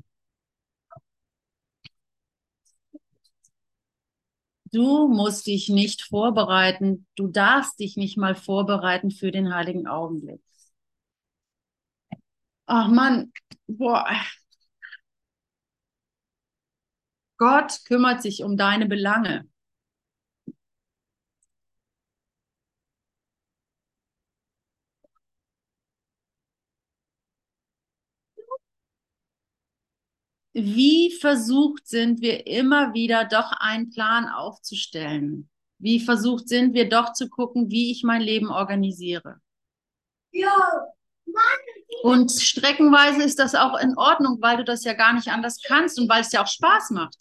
Du 4.72 5.10
musst 5.10 5.48
dich 5.48 5.67
nicht 5.67 6.01
vorbereiten. 6.03 7.06
Du 7.17 7.27
darfst 7.27 7.82
dich 7.82 7.98
nicht 7.98 8.15
mal 8.17 8.36
vorbereiten 8.36 9.12
für 9.12 9.32
den 9.32 9.53
heiligen 9.53 9.86
Augenblick. 9.86 10.39
Ach 12.65 12.88
Mann, 12.89 13.32
boah, 13.67 14.06
Gott 17.38 17.79
kümmert 17.86 18.22
sich 18.22 18.44
um 18.44 18.58
deine 18.58 18.86
Belange. 18.86 19.48
Wie 30.53 31.12
versucht 31.12 31.88
sind 31.88 32.20
wir 32.22 32.48
immer 32.48 32.94
wieder 32.94 33.25
doch 33.25 33.51
einen 33.60 33.91
Plan 33.91 34.27
aufzustellen? 34.27 35.50
Wie 35.77 36.00
versucht 36.00 36.50
sind 36.50 36.74
wir 36.74 36.89
doch 36.89 37.13
zu 37.13 37.29
gucken, 37.29 37.70
wie 37.70 37.91
ich 37.91 38.03
mein 38.03 38.22
Leben 38.22 38.50
organisiere? 38.50 39.39
Ja. 40.32 40.97
Und 42.03 42.31
streckenweise 42.31 43.24
ist 43.24 43.39
das 43.39 43.55
auch 43.55 43.79
in 43.79 43.98
Ordnung, 43.98 44.38
weil 44.41 44.57
du 44.57 44.63
das 44.63 44.84
ja 44.84 44.93
gar 44.93 45.13
nicht 45.13 45.29
anders 45.29 45.60
kannst 45.65 46.00
und 46.00 46.10
weil 46.10 46.22
es 46.22 46.31
ja 46.31 46.43
auch 46.43 46.48
Spaß 46.48 46.91
macht. 46.91 47.17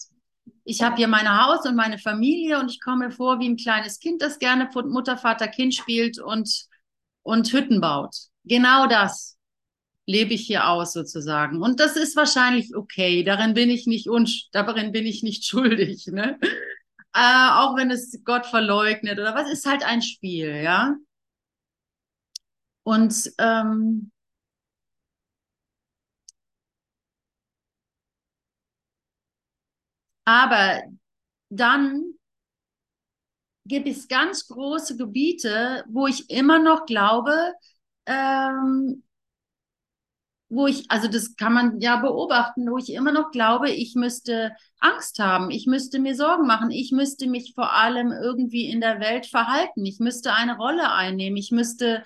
Ich 0.64 0.82
habe 0.82 0.96
hier 0.96 1.08
mein 1.08 1.28
Haus 1.28 1.64
und 1.64 1.76
meine 1.76 1.98
Familie 1.98 2.58
und 2.58 2.70
ich 2.70 2.80
komme 2.80 3.06
mir 3.06 3.12
vor 3.12 3.38
wie 3.40 3.48
ein 3.48 3.56
kleines 3.56 4.00
Kind, 4.00 4.20
das 4.20 4.38
gerne 4.38 4.68
Mutter, 4.74 5.16
Vater, 5.16 5.48
Kind 5.48 5.74
spielt 5.74 6.18
und, 6.18 6.66
und 7.22 7.52
Hütten 7.52 7.80
baut. 7.80 8.14
genau 8.44 8.86
das 8.86 9.36
lebe 10.06 10.34
ich 10.34 10.46
hier 10.46 10.68
aus 10.68 10.92
sozusagen. 10.92 11.60
Und 11.60 11.80
das 11.80 11.96
ist 11.96 12.16
wahrscheinlich 12.16 12.74
okay. 12.76 13.24
Darin 13.24 13.54
bin 13.54 13.70
ich 13.70 13.86
nicht 13.86 14.08
unsch 14.08 14.48
darin 14.52 14.92
bin 14.92 15.04
ich 15.04 15.22
nicht 15.22 15.44
schuldig, 15.48 16.06
ne? 16.06 16.38
Äh, 17.12 17.50
auch 17.50 17.76
wenn 17.76 17.90
es 17.90 18.20
Gott 18.24 18.46
verleugnet 18.46 19.18
oder 19.18 19.34
was 19.34 19.50
ist 19.50 19.66
halt 19.66 19.84
ein 19.84 20.02
Spiel, 20.02 20.54
ja. 20.62 20.94
Und 22.86 23.32
ähm, 23.38 24.12
aber 30.24 30.82
dann 31.50 32.14
gibt 33.66 33.88
es 33.88 34.08
ganz 34.08 34.46
große 34.48 34.96
Gebiete, 34.96 35.84
wo 35.88 36.06
ich 36.06 36.30
immer 36.30 36.58
noch 36.58 36.86
glaube, 36.86 37.52
ähm, 38.06 39.02
wo 40.48 40.66
ich, 40.68 40.88
also 40.90 41.08
das 41.08 41.34
kann 41.36 41.52
man 41.52 41.80
ja 41.80 41.96
beobachten, 41.96 42.70
wo 42.70 42.78
ich 42.78 42.92
immer 42.92 43.10
noch 43.10 43.32
glaube, 43.32 43.70
ich 43.70 43.94
müsste 43.96 44.52
Angst 44.78 45.18
haben, 45.18 45.50
ich 45.50 45.66
müsste 45.66 45.98
mir 45.98 46.14
Sorgen 46.14 46.46
machen, 46.46 46.70
ich 46.70 46.92
müsste 46.92 47.26
mich 47.28 47.52
vor 47.54 47.72
allem 47.72 48.12
irgendwie 48.12 48.70
in 48.70 48.80
der 48.80 49.00
Welt 49.00 49.26
verhalten, 49.26 49.84
ich 49.84 49.98
müsste 49.98 50.34
eine 50.34 50.56
Rolle 50.56 50.92
einnehmen, 50.92 51.36
ich 51.36 51.50
müsste 51.50 52.04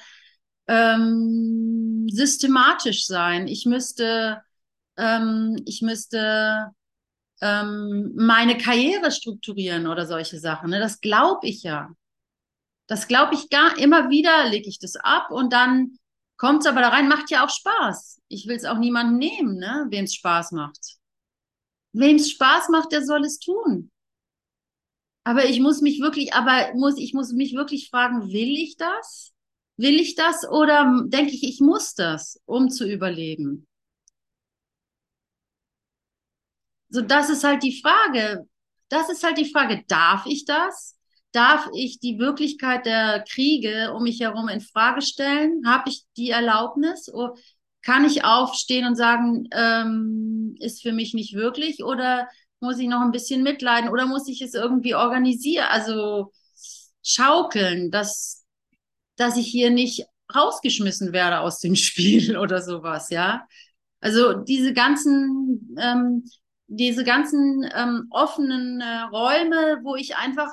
ähm, 0.67 2.07
systematisch 2.11 3.07
sein, 3.07 3.49
ich 3.49 3.67
müsste, 3.67 4.43
ähm, 4.97 5.57
ich 5.67 5.83
müsste 5.83 6.71
ähm, 7.41 8.13
meine 8.17 8.59
Karriere 8.59 9.11
strukturieren 9.11 9.87
oder 9.87 10.07
solche 10.07 10.39
Sachen. 10.39 10.71
Ne? 10.71 10.79
Das 10.79 11.01
glaube 11.01 11.47
ich 11.47 11.63
ja. 11.63 11.91
Das 12.87 13.09
glaube 13.09 13.35
ich 13.35 13.51
gar 13.51 13.79
immer 13.79 14.11
wieder, 14.11 14.49
lege 14.49 14.69
ich 14.69 14.79
das 14.79 14.97
ab 14.97 15.31
und 15.31 15.53
dann 15.53 15.97
kommt 16.37 16.61
es 16.61 16.67
aber 16.67 16.81
da 16.81 16.89
rein, 16.89 17.09
macht 17.09 17.31
ja 17.31 17.45
auch 17.45 17.51
Spaß. 17.51 18.21
Ich 18.29 18.47
will 18.47 18.57
es 18.57 18.65
auch 18.65 18.79
niemandem 18.79 19.19
nehmen, 19.19 19.57
ne? 19.59 19.87
wem 19.91 20.05
es 20.05 20.15
Spaß 20.15 20.53
macht. 20.53 20.97
Wem 21.93 22.17
es 22.17 22.31
Spaß 22.31 22.69
macht, 22.71 22.93
der 22.93 23.05
soll 23.05 23.25
es 23.25 23.39
tun. 23.39 23.91
Aber 25.25 25.45
ich 25.45 25.61
muss 25.61 25.81
mich 25.83 26.01
wirklich, 26.01 26.33
aber 26.35 26.73
muss, 26.75 26.97
ich 26.99 27.15
muss 27.15 27.33
mich 27.33 27.55
wirklich 27.55 27.91
fragen, 27.91 28.33
will 28.33 28.57
ich 28.57 28.77
das? 28.77 29.30
Will 29.81 29.99
ich 29.99 30.15
das 30.15 30.47
oder 30.49 31.05
denke 31.07 31.33
ich, 31.33 31.43
ich 31.43 31.61
muss 31.61 31.95
das, 31.95 32.41
um 32.45 32.69
zu 32.71 32.87
überleben? 32.87 33.67
So, 36.89 37.01
das 37.03 37.31
ist 37.31 37.45
halt 37.45 37.63
die 37.63 37.81
Frage. 37.81 38.47
Das 38.89 39.09
ist 39.09 39.23
halt 39.23 39.39
die 39.39 39.51
Frage, 39.51 39.85
darf 39.89 40.27
ich 40.27 40.45
das? 40.45 40.97
Darf 41.33 41.69
ich 41.75 42.01
die 42.01 42.19
Wirklichkeit 42.19 42.87
der 42.87 43.25
Kriege 43.29 43.93
um 43.95 44.03
mich 44.03 44.21
herum 44.21 44.49
in 44.49 44.61
Frage 44.61 45.01
stellen? 45.01 45.63
Habe 45.67 45.89
ich 45.89 46.05
die 46.17 46.31
Erlaubnis? 46.31 47.09
Oder 47.13 47.35
kann 47.83 48.05
ich 48.05 48.25
aufstehen 48.25 48.87
und 48.87 48.97
sagen, 48.97 49.49
ähm, 49.53 50.57
ist 50.59 50.83
für 50.83 50.93
mich 50.93 51.15
nicht 51.15 51.35
wirklich? 51.35 51.85
Oder 51.85 52.29
muss 52.59 52.79
ich 52.79 52.89
noch 52.89 53.01
ein 53.01 53.13
bisschen 53.13 53.43
mitleiden? 53.45 53.91
Oder 53.91 54.07
muss 54.07 54.29
ich 54.29 54.43
es 54.43 54.55
irgendwie 54.55 54.95
organisieren? 54.97 55.67
Also 55.71 56.33
schaukeln, 57.03 57.91
dass, 57.91 58.40
dass 59.21 59.37
ich 59.37 59.47
hier 59.47 59.71
nicht 59.71 60.07
rausgeschmissen 60.35 61.13
werde 61.13 61.41
aus 61.41 61.61
dem 61.61 61.77
Spiel 61.77 62.37
oder 62.39 62.63
sowas, 62.63 63.11
ja? 63.11 63.47
Also 64.01 64.33
diese 64.35 64.73
ganzen 64.73 65.77
ähm, 65.79 66.25
diese 66.69 67.05
ganzen 67.05 67.69
ähm, 67.75 68.07
offenen 68.11 68.81
äh, 68.81 69.01
Räume, 69.11 69.81
wo 69.83 69.97
ich 69.97 70.17
einfach 70.17 70.49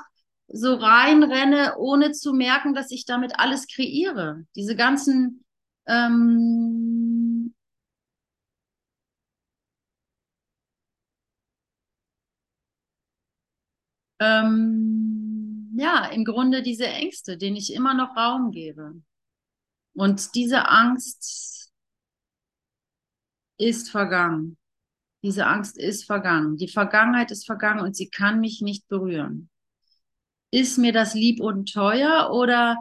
so 0.48 0.74
reinrenne, 0.76 1.76
ohne 1.78 2.12
zu 2.12 2.34
merken, 2.34 2.74
dass 2.74 2.90
ich 2.92 3.06
damit 3.06 3.40
alles 3.40 3.68
kreiere. 3.68 4.46
Diese 4.56 4.76
ganzen 4.76 5.46
ähm, 5.88 7.54
ähm, 14.20 15.07
ja, 15.78 16.06
im 16.08 16.26
Grunde 16.26 16.62
diese 16.64 16.88
Ängste, 16.88 17.38
denen 17.38 17.56
ich 17.56 17.74
immer 17.74 17.94
noch 17.94 18.16
Raum 18.16 18.52
gebe. 18.52 19.02
Und 19.94 20.36
diese 20.36 20.68
Angst 20.68 21.72
ist 23.58 23.90
vergangen. 23.90 24.58
Diese 25.24 25.46
Angst 25.46 25.78
ist 25.78 26.06
vergangen. 26.06 26.58
Die 26.58 26.68
Vergangenheit 26.68 27.32
ist 27.32 27.46
vergangen 27.46 27.82
und 27.82 27.96
sie 27.96 28.10
kann 28.10 28.40
mich 28.40 28.62
nicht 28.62 28.88
berühren. 28.88 29.50
Ist 30.52 30.78
mir 30.78 30.94
das 30.94 31.14
lieb 31.14 31.42
und 31.42 31.72
teuer 31.74 32.32
oder 32.32 32.78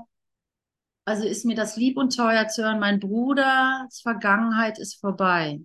also 1.05 1.25
ist 1.25 1.45
mir 1.45 1.55
das 1.55 1.77
lieb 1.77 1.97
und 1.97 2.17
teuer 2.17 2.49
zu 2.49 2.65
hören, 2.65 2.81
mein 2.81 2.99
Bruders 2.99 4.01
Vergangenheit 4.01 4.79
ist 4.79 5.01
vorbei. 5.01 5.61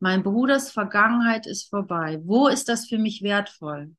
Mein 0.00 0.22
Bruders 0.22 0.70
Vergangenheit 0.70 1.46
ist 1.46 1.68
vorbei. 1.70 2.20
Wo 2.24 2.48
ist 2.48 2.68
das 2.68 2.86
für 2.86 2.98
mich 2.98 3.22
wertvoll? 3.22 3.96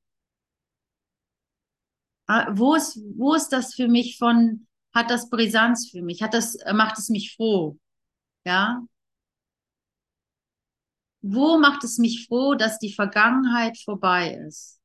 Ah, 2.28 2.48
wo 2.58 2.76
ist, 2.76 3.00
wo 3.18 3.34
ist 3.36 3.50
das 3.50 3.74
für 3.74 3.88
mich 3.88 4.18
von, 4.18 4.68
hat 4.94 5.10
das 5.10 5.30
Brisanz 5.30 5.90
für 5.90 6.02
mich? 6.02 6.22
Hat 6.22 6.34
das, 6.34 6.58
macht 6.74 6.98
es 7.00 7.10
mich 7.10 7.36
froh? 7.36 7.78
Ja? 8.46 8.84
Wo 11.22 11.60
macht 11.60 11.84
es 11.84 12.00
mich 12.00 12.26
froh, 12.28 12.56
dass 12.56 12.80
die 12.80 12.92
Vergangenheit 12.94 13.78
vorbei 13.78 14.34
ist? 14.48 14.82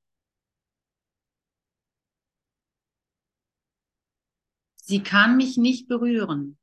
Sie 4.77 5.03
kann 5.03 5.39
mich 5.39 5.57
nicht 5.57 5.89
berühren. 5.89 6.59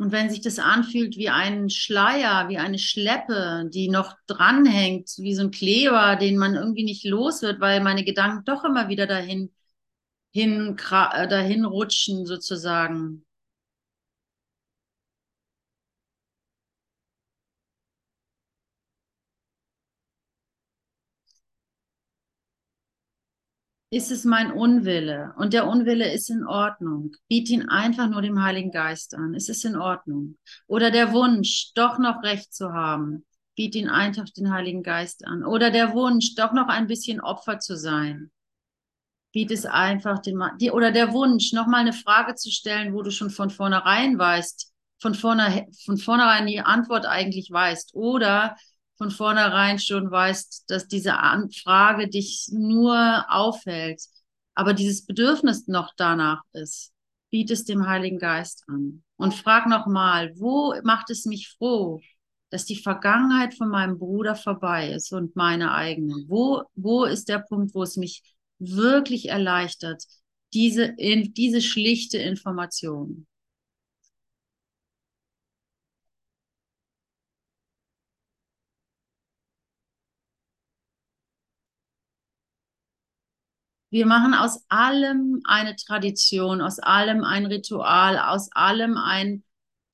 Und 0.00 0.12
wenn 0.12 0.30
sich 0.30 0.40
das 0.40 0.58
anfühlt 0.58 1.18
wie 1.18 1.28
ein 1.28 1.68
Schleier, 1.68 2.48
wie 2.48 2.56
eine 2.56 2.78
Schleppe, 2.78 3.68
die 3.68 3.90
noch 3.90 4.16
dranhängt, 4.26 5.10
wie 5.18 5.34
so 5.34 5.42
ein 5.42 5.50
Kleber, 5.50 6.16
den 6.16 6.38
man 6.38 6.54
irgendwie 6.54 6.84
nicht 6.84 7.04
los 7.04 7.42
wird, 7.42 7.60
weil 7.60 7.82
meine 7.82 8.02
Gedanken 8.02 8.46
doch 8.46 8.64
immer 8.64 8.88
wieder 8.88 9.06
dahin, 9.06 9.52
hin, 10.32 10.78
äh, 10.90 11.28
dahin 11.28 11.66
rutschen 11.66 12.24
sozusagen. 12.24 13.26
Ist 23.90 24.12
es 24.12 24.24
mein 24.24 24.52
Unwille 24.52 25.34
und 25.36 25.52
der 25.52 25.66
Unwille 25.66 26.12
ist 26.12 26.30
in 26.30 26.46
Ordnung. 26.46 27.10
Biet 27.28 27.50
ihn 27.50 27.68
einfach 27.68 28.08
nur 28.08 28.22
dem 28.22 28.40
Heiligen 28.40 28.70
Geist 28.70 29.16
an. 29.16 29.34
Es 29.34 29.48
ist 29.48 29.64
in 29.64 29.76
Ordnung. 29.76 30.38
Oder 30.68 30.92
der 30.92 31.12
Wunsch, 31.12 31.72
doch 31.74 31.98
noch 31.98 32.22
Recht 32.22 32.54
zu 32.54 32.72
haben. 32.72 33.26
Biet 33.56 33.74
ihn 33.74 33.88
einfach 33.88 34.26
den 34.30 34.52
Heiligen 34.52 34.84
Geist 34.84 35.26
an. 35.26 35.44
Oder 35.44 35.72
der 35.72 35.92
Wunsch, 35.92 36.36
doch 36.36 36.52
noch 36.52 36.68
ein 36.68 36.86
bisschen 36.86 37.20
Opfer 37.20 37.58
zu 37.58 37.76
sein. 37.76 38.30
Biet 39.32 39.50
es 39.50 39.66
einfach 39.66 40.20
den, 40.20 40.40
oder 40.70 40.92
der 40.92 41.12
Wunsch, 41.12 41.52
noch 41.52 41.66
mal 41.66 41.78
eine 41.78 41.92
Frage 41.92 42.36
zu 42.36 42.50
stellen, 42.50 42.94
wo 42.94 43.02
du 43.02 43.10
schon 43.10 43.30
von 43.30 43.50
vornherein 43.50 44.18
weißt, 44.18 44.72
von, 45.00 45.14
vorne, 45.14 45.66
von 45.84 45.98
vornherein 45.98 46.46
die 46.46 46.60
Antwort 46.60 47.06
eigentlich 47.06 47.50
weißt. 47.50 47.94
Oder 47.94 48.56
von 49.00 49.10
vornherein 49.10 49.78
schon 49.78 50.10
weißt, 50.10 50.64
dass 50.68 50.86
diese 50.86 51.16
Anfrage 51.16 52.06
dich 52.06 52.50
nur 52.52 53.24
aufhält, 53.30 54.02
aber 54.54 54.74
dieses 54.74 55.06
Bedürfnis 55.06 55.66
noch 55.68 55.94
danach 55.96 56.42
ist, 56.52 56.92
biet 57.30 57.50
es 57.50 57.64
dem 57.64 57.86
Heiligen 57.86 58.18
Geist 58.18 58.62
an 58.68 59.02
und 59.16 59.32
frag 59.32 59.66
nochmal, 59.68 60.34
wo 60.36 60.74
macht 60.82 61.08
es 61.08 61.24
mich 61.24 61.48
froh, 61.48 62.02
dass 62.50 62.66
die 62.66 62.76
Vergangenheit 62.76 63.54
von 63.54 63.70
meinem 63.70 63.98
Bruder 63.98 64.34
vorbei 64.34 64.90
ist 64.90 65.14
und 65.14 65.34
meine 65.34 65.72
eigene? 65.72 66.24
Wo, 66.26 66.64
wo 66.74 67.04
ist 67.04 67.30
der 67.30 67.38
Punkt, 67.38 67.74
wo 67.74 67.82
es 67.82 67.96
mich 67.96 68.22
wirklich 68.58 69.30
erleichtert, 69.30 70.04
diese, 70.52 70.84
in, 70.84 71.32
diese 71.32 71.62
schlichte 71.62 72.18
Information? 72.18 73.26
Wir 83.90 84.06
machen 84.06 84.34
aus 84.34 84.64
allem 84.68 85.40
eine 85.44 85.76
Tradition, 85.76 86.60
aus 86.60 86.78
allem 86.78 87.24
ein 87.24 87.46
Ritual, 87.46 88.18
aus 88.18 88.50
allem 88.52 88.96
ein 88.96 89.42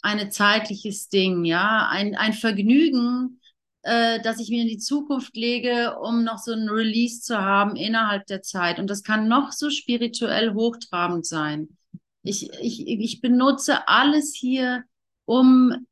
eine 0.06 0.28
zeitliches 0.28 1.08
Ding, 1.08 1.44
ja, 1.44 1.88
ein, 1.90 2.14
ein 2.14 2.32
Vergnügen, 2.32 3.40
äh, 3.82 4.20
dass 4.20 4.38
ich 4.38 4.50
mir 4.50 4.62
in 4.62 4.68
die 4.68 4.78
Zukunft 4.78 5.36
lege, 5.36 5.98
um 6.00 6.22
noch 6.22 6.38
so 6.38 6.52
ein 6.52 6.68
Release 6.68 7.22
zu 7.22 7.38
haben 7.38 7.74
innerhalb 7.74 8.24
der 8.26 8.40
Zeit. 8.40 8.78
Und 8.78 8.88
das 8.88 9.02
kann 9.02 9.26
noch 9.26 9.50
so 9.50 9.68
spirituell 9.68 10.54
hochtrabend 10.54 11.26
sein. 11.26 11.76
Ich, 12.22 12.50
ich, 12.60 12.86
ich 12.86 13.20
benutze 13.20 13.88
alles 13.88 14.32
hier, 14.32 14.84
um 15.24 15.86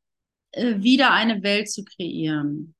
äh, 0.51 0.81
wieder 0.81 1.11
eine 1.11 1.43
Welt 1.43 1.69
zu 1.69 1.83
kreieren. 1.83 2.73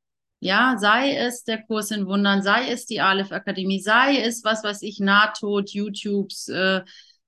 Ja, 0.46 0.78
sei 0.78 1.16
es 1.16 1.44
der 1.44 1.64
Kurs 1.64 1.90
in 1.90 2.06
Wundern, 2.06 2.44
sei 2.44 2.70
es 2.70 2.86
die 2.86 3.02
Aleph 3.02 3.32
Akademie, 3.32 3.80
sei 3.82 4.22
es, 4.22 4.44
was 4.44 4.64
weiß 4.64 4.84
ich, 4.84 5.00
Nahtod, 5.00 5.72
YouTubes, 5.72 6.50
äh, 6.50 6.82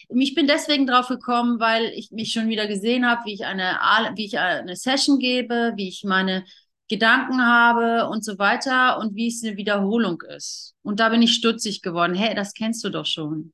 ich 0.09 0.35
bin 0.35 0.47
deswegen 0.47 0.87
drauf 0.87 1.07
gekommen, 1.07 1.59
weil 1.59 1.85
ich 1.95 2.11
mich 2.11 2.31
schon 2.31 2.49
wieder 2.49 2.67
gesehen 2.67 3.05
habe, 3.05 3.25
wie 3.25 3.33
ich 3.33 3.45
eine, 3.45 3.79
wie 4.15 4.25
ich 4.25 4.39
eine 4.39 4.75
Session 4.75 5.19
gebe, 5.19 5.73
wie 5.75 5.89
ich 5.89 6.03
meine 6.03 6.45
Gedanken 6.87 7.45
habe 7.45 8.07
und 8.09 8.23
so 8.23 8.37
weiter 8.37 8.99
und 8.99 9.15
wie 9.15 9.27
es 9.27 9.43
eine 9.43 9.57
Wiederholung 9.57 10.21
ist. 10.21 10.75
Und 10.83 10.99
da 10.99 11.09
bin 11.09 11.21
ich 11.21 11.33
stutzig 11.33 11.81
geworden. 11.81 12.13
Hey, 12.13 12.35
das 12.35 12.53
kennst 12.53 12.83
du 12.83 12.89
doch 12.89 13.05
schon. 13.05 13.53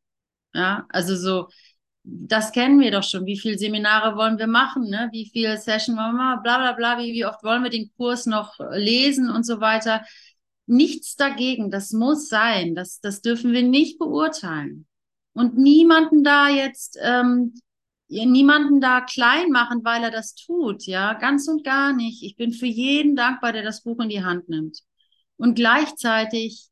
Ja, 0.53 0.85
also 0.89 1.15
so, 1.15 1.47
das 2.03 2.51
kennen 2.51 2.79
wir 2.79 2.91
doch 2.91 3.03
schon. 3.03 3.25
Wie 3.25 3.39
viele 3.39 3.57
Seminare 3.57 4.17
wollen 4.17 4.37
wir 4.37 4.47
machen? 4.47 4.89
Ne? 4.89 5.09
Wie 5.11 5.29
viele 5.29 5.57
Session 5.57 5.95
wollen 5.95 6.13
wir 6.15 6.23
machen? 6.23 6.43
Bla, 6.43 6.57
bla, 6.57 6.71
bla. 6.73 6.97
Wie, 6.97 7.13
wie 7.13 7.25
oft 7.25 7.43
wollen 7.43 7.63
wir 7.63 7.69
den 7.69 7.91
Kurs 7.95 8.25
noch 8.25 8.55
lesen 8.71 9.29
und 9.29 9.45
so 9.45 9.61
weiter? 9.61 10.03
Nichts 10.65 11.15
dagegen. 11.15 11.71
Das 11.71 11.91
muss 11.91 12.27
sein. 12.27 12.75
Das, 12.75 12.99
das 12.99 13.21
dürfen 13.21 13.53
wir 13.53 13.63
nicht 13.63 13.97
beurteilen. 13.97 14.87
Und 15.33 15.57
niemanden 15.57 16.23
da 16.23 16.49
jetzt, 16.49 16.97
ähm, 17.01 17.53
niemanden 18.07 18.81
da 18.81 19.01
klein 19.01 19.49
machen, 19.49 19.83
weil 19.83 20.03
er 20.03 20.11
das 20.11 20.35
tut, 20.35 20.85
ja, 20.85 21.13
ganz 21.13 21.47
und 21.47 21.63
gar 21.63 21.93
nicht. 21.93 22.23
Ich 22.23 22.35
bin 22.35 22.51
für 22.51 22.65
jeden 22.65 23.15
dankbar, 23.15 23.53
der 23.53 23.63
das 23.63 23.83
Buch 23.83 23.99
in 23.99 24.09
die 24.09 24.23
Hand 24.23 24.49
nimmt. 24.49 24.79
Und 25.37 25.55
gleichzeitig 25.55 26.69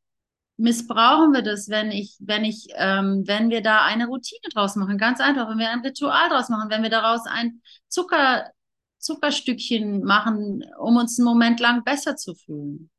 missbrauchen 0.58 1.34
wir 1.34 1.41
das, 1.41 1.69
wenn 1.69 1.91
ich, 1.91 2.17
wenn 2.19 2.43
ich, 2.43 2.67
ähm, 2.76 3.24
wenn 3.26 3.50
wir 3.50 3.62
da 3.62 3.86
eine 3.86 4.08
Routine 4.08 4.41
draus 4.54 4.76
machen. 4.76 4.98
Ganz 4.98 5.22
einfach, 5.22 5.50
wenn 5.50 5.58
wir 5.58 5.69
ein 5.69 5.80
Ritual 5.80 6.30
draus 6.30 6.50
machen, 6.50 6.69
wenn 6.69 6.84
wir 6.84 6.89
daraus 6.89 7.22
ein 7.26 7.62
Zucker, 7.88 8.52
Zuckerstückchen 8.98 10.04
machen, 10.04 10.65
um 10.78 10.98
uns 10.98 11.17
einen 11.17 11.26
Moment 11.26 11.62
lang 11.62 11.86
besser 11.86 12.17
zu 12.17 12.36
fühlen. 12.36 12.89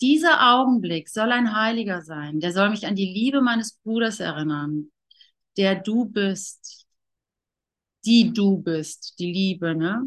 Dieser 0.00 0.54
Augenblick 0.54 1.08
soll 1.08 1.32
ein 1.32 1.54
heiliger 1.56 2.02
sein. 2.02 2.40
Der 2.40 2.52
soll 2.52 2.70
mich 2.70 2.86
an 2.86 2.96
die 2.96 3.12
Liebe 3.12 3.40
meines 3.40 3.78
Bruders 3.78 4.20
erinnern, 4.20 4.90
der 5.56 5.76
du 5.76 6.04
bist, 6.06 6.86
die 8.04 8.32
du 8.32 8.58
bist, 8.58 9.18
die 9.18 9.32
Liebe, 9.32 9.74
ne? 9.74 10.06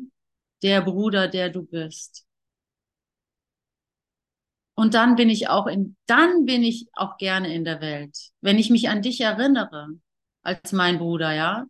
Der 0.62 0.82
Bruder, 0.82 1.28
der 1.28 1.50
du 1.50 1.64
bist. 1.64 2.26
Und 4.76 4.94
dann 4.94 5.16
bin 5.18 5.30
ich 5.30 5.50
auch 5.50 5.68
in, 5.68 5.98
dann 6.06 6.46
bin 6.46 6.64
ich 6.64 6.88
auch 6.94 7.18
gerne 7.18 7.54
in 7.54 7.66
der 7.66 7.82
Welt. 7.82 8.18
Wenn 8.40 8.58
ich 8.58 8.70
mich 8.70 8.88
an 8.90 9.02
dich 9.02 9.20
erinnere, 9.20 9.90
als 10.42 10.72
mein 10.72 11.00
Bruder, 11.00 11.34
ja, 11.34 11.66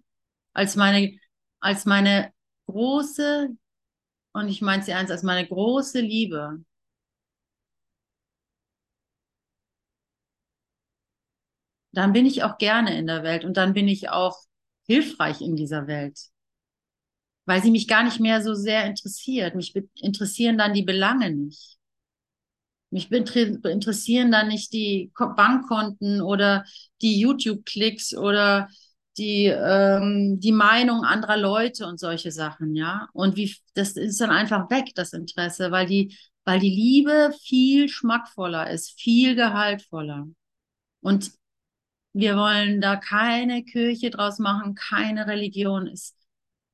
als 0.53 0.75
meine, 0.75 1.17
als 1.59 1.85
meine 1.85 2.31
große, 2.67 3.49
und 4.33 4.47
ich 4.47 4.61
meine 4.61 4.83
sie 4.83 4.93
eins, 4.93 5.09
als 5.09 5.23
meine 5.23 5.47
große 5.47 6.01
Liebe, 6.01 6.63
dann 11.91 12.13
bin 12.13 12.25
ich 12.25 12.43
auch 12.43 12.57
gerne 12.57 12.97
in 12.97 13.07
der 13.07 13.23
Welt 13.23 13.45
und 13.45 13.57
dann 13.57 13.73
bin 13.73 13.87
ich 13.87 14.09
auch 14.09 14.37
hilfreich 14.87 15.41
in 15.41 15.55
dieser 15.55 15.87
Welt, 15.87 16.19
weil 17.45 17.61
sie 17.61 17.71
mich 17.71 17.87
gar 17.87 18.03
nicht 18.03 18.19
mehr 18.19 18.41
so 18.41 18.53
sehr 18.53 18.85
interessiert. 18.85 19.55
Mich 19.55 19.75
interessieren 19.95 20.57
dann 20.57 20.73
die 20.73 20.83
Belange 20.83 21.31
nicht. 21.31 21.77
Mich 22.91 23.11
interessieren 23.11 24.31
dann 24.31 24.47
nicht 24.47 24.73
die 24.73 25.11
Bankkonten 25.15 26.21
oder 26.21 26.65
die 27.01 27.19
YouTube-Klicks 27.19 28.15
oder 28.15 28.67
die, 29.17 29.45
ähm, 29.45 30.39
die 30.39 30.51
Meinung 30.51 31.03
anderer 31.03 31.37
Leute 31.37 31.85
und 31.85 31.99
solche 31.99 32.31
Sachen, 32.31 32.75
ja. 32.75 33.07
Und 33.13 33.35
wie, 33.35 33.55
das 33.75 33.91
ist 33.91 34.19
dann 34.21 34.31
einfach 34.31 34.69
weg, 34.71 34.91
das 34.95 35.13
Interesse, 35.13 35.71
weil 35.71 35.85
die, 35.85 36.17
weil 36.45 36.59
die 36.59 36.69
Liebe 36.69 37.31
viel 37.43 37.89
schmackvoller 37.89 38.71
ist, 38.71 38.99
viel 38.99 39.35
gehaltvoller. 39.35 40.27
Und 41.01 41.31
wir 42.13 42.35
wollen 42.35 42.81
da 42.81 42.95
keine 42.95 43.63
Kirche 43.63 44.09
draus 44.09 44.39
machen, 44.39 44.75
keine 44.75 45.27
Religion 45.27 45.87
ist 45.87 46.15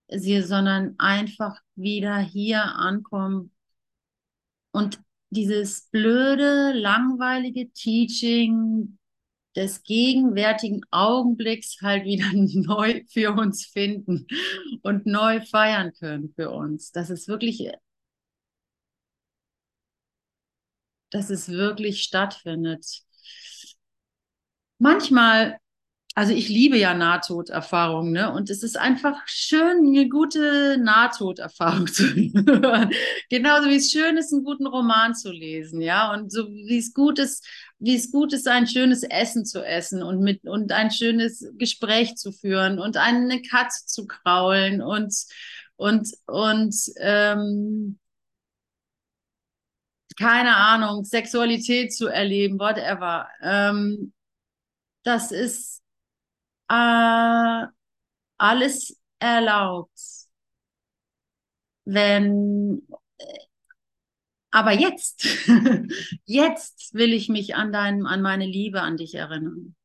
sie, 0.07 0.41
sondern 0.41 0.95
einfach 0.99 1.59
wieder 1.75 2.17
hier 2.19 2.63
ankommen 2.63 3.51
und 4.71 4.99
dieses 5.29 5.89
blöde, 5.89 6.73
langweilige 6.73 7.71
Teaching 7.71 8.97
des 9.55 9.83
gegenwärtigen 9.83 10.81
Augenblicks 10.91 11.81
halt 11.81 12.05
wieder 12.05 12.29
neu 12.33 13.03
für 13.09 13.31
uns 13.33 13.65
finden 13.65 14.27
und 14.83 15.05
neu 15.05 15.41
feiern 15.41 15.93
können 15.93 16.33
für 16.35 16.51
uns. 16.51 16.91
Das 16.91 17.09
ist 17.09 17.27
wirklich, 17.27 17.69
dass 21.09 21.29
es 21.29 21.49
wirklich 21.49 22.03
stattfindet 22.03 22.85
manchmal, 24.77 25.57
also 26.15 26.33
ich 26.33 26.47
liebe 26.47 26.77
ja 26.77 26.93
Nahtoderfahrungen, 26.93 28.13
ne? 28.13 28.31
Und 28.31 28.49
es 28.49 28.63
ist 28.63 28.77
einfach 28.77 29.21
schön, 29.27 29.87
eine 29.87 30.07
gute 30.09 30.77
Nahtoderfahrung 30.77 31.87
zu 31.91 32.03
hören. 32.05 32.91
Genauso 33.29 33.69
wie 33.69 33.75
es 33.75 33.91
schön 33.91 34.17
ist, 34.17 34.33
einen 34.33 34.43
guten 34.43 34.67
Roman 34.67 35.13
zu 35.15 35.31
lesen, 35.31 35.81
ja. 35.81 36.13
Und 36.13 36.31
so 36.31 36.47
wie 36.49 36.77
es 36.77 36.93
gut 36.93 37.19
ist, 37.19 37.45
wie 37.79 37.95
es 37.95 38.11
gut 38.11 38.33
ist, 38.33 38.47
ein 38.47 38.67
schönes 38.67 39.03
Essen 39.03 39.45
zu 39.45 39.61
essen 39.65 40.03
und 40.03 40.21
mit 40.21 40.43
und 40.45 40.71
ein 40.71 40.91
schönes 40.91 41.45
Gespräch 41.57 42.15
zu 42.15 42.31
führen 42.31 42.79
und 42.79 42.97
eine 42.97 43.41
Katze 43.41 43.85
zu 43.85 44.07
kraulen 44.07 44.81
und 44.81 45.13
und 45.75 46.09
und 46.27 46.75
ähm, 46.97 47.99
keine 50.17 50.55
Ahnung, 50.55 51.03
Sexualität 51.03 51.93
zu 51.93 52.07
erleben, 52.07 52.59
whatever. 52.59 53.27
Ähm, 53.41 54.13
das 55.05 55.31
ist 55.31 55.81
äh, 56.69 57.65
alles 58.37 58.99
erlaubt. 59.19 59.99
Wenn, 61.85 62.81
aber 64.51 64.71
jetzt, 64.71 65.23
jetzt 66.25 66.93
will 66.93 67.13
ich 67.13 67.29
mich 67.29 67.55
an 67.55 67.71
deinem, 67.71 68.05
an 68.07 68.21
meine 68.21 68.45
Liebe 68.45 68.81
an 68.81 68.97
dich 68.97 69.15
erinnern. 69.15 69.75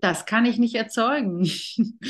Das 0.00 0.26
kann 0.26 0.44
ich 0.44 0.58
nicht 0.58 0.74
erzeugen. 0.74 1.48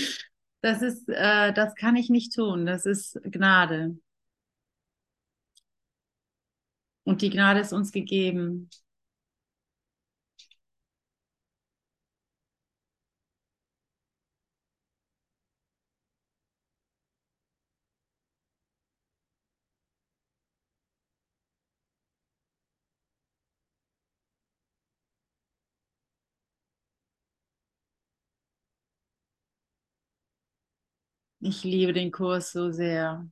Das 0.62 0.82
ist, 0.82 1.08
äh, 1.08 1.52
das 1.52 1.76
kann 1.76 1.94
ich 1.94 2.08
nicht 2.10 2.34
tun. 2.34 2.66
Das 2.66 2.86
ist 2.86 3.20
Gnade. 3.22 3.98
Und 7.04 7.22
die 7.22 7.30
Gnade 7.30 7.60
ist 7.60 7.72
uns 7.72 7.92
gegeben. 7.92 8.68
Ich 31.48 31.62
liebe 31.62 31.92
den 31.92 32.10
Kurs 32.10 32.50
so 32.50 32.72
sehr. 32.72 33.24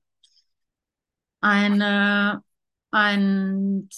Eine, 1.40 2.44
ein, 2.92 3.88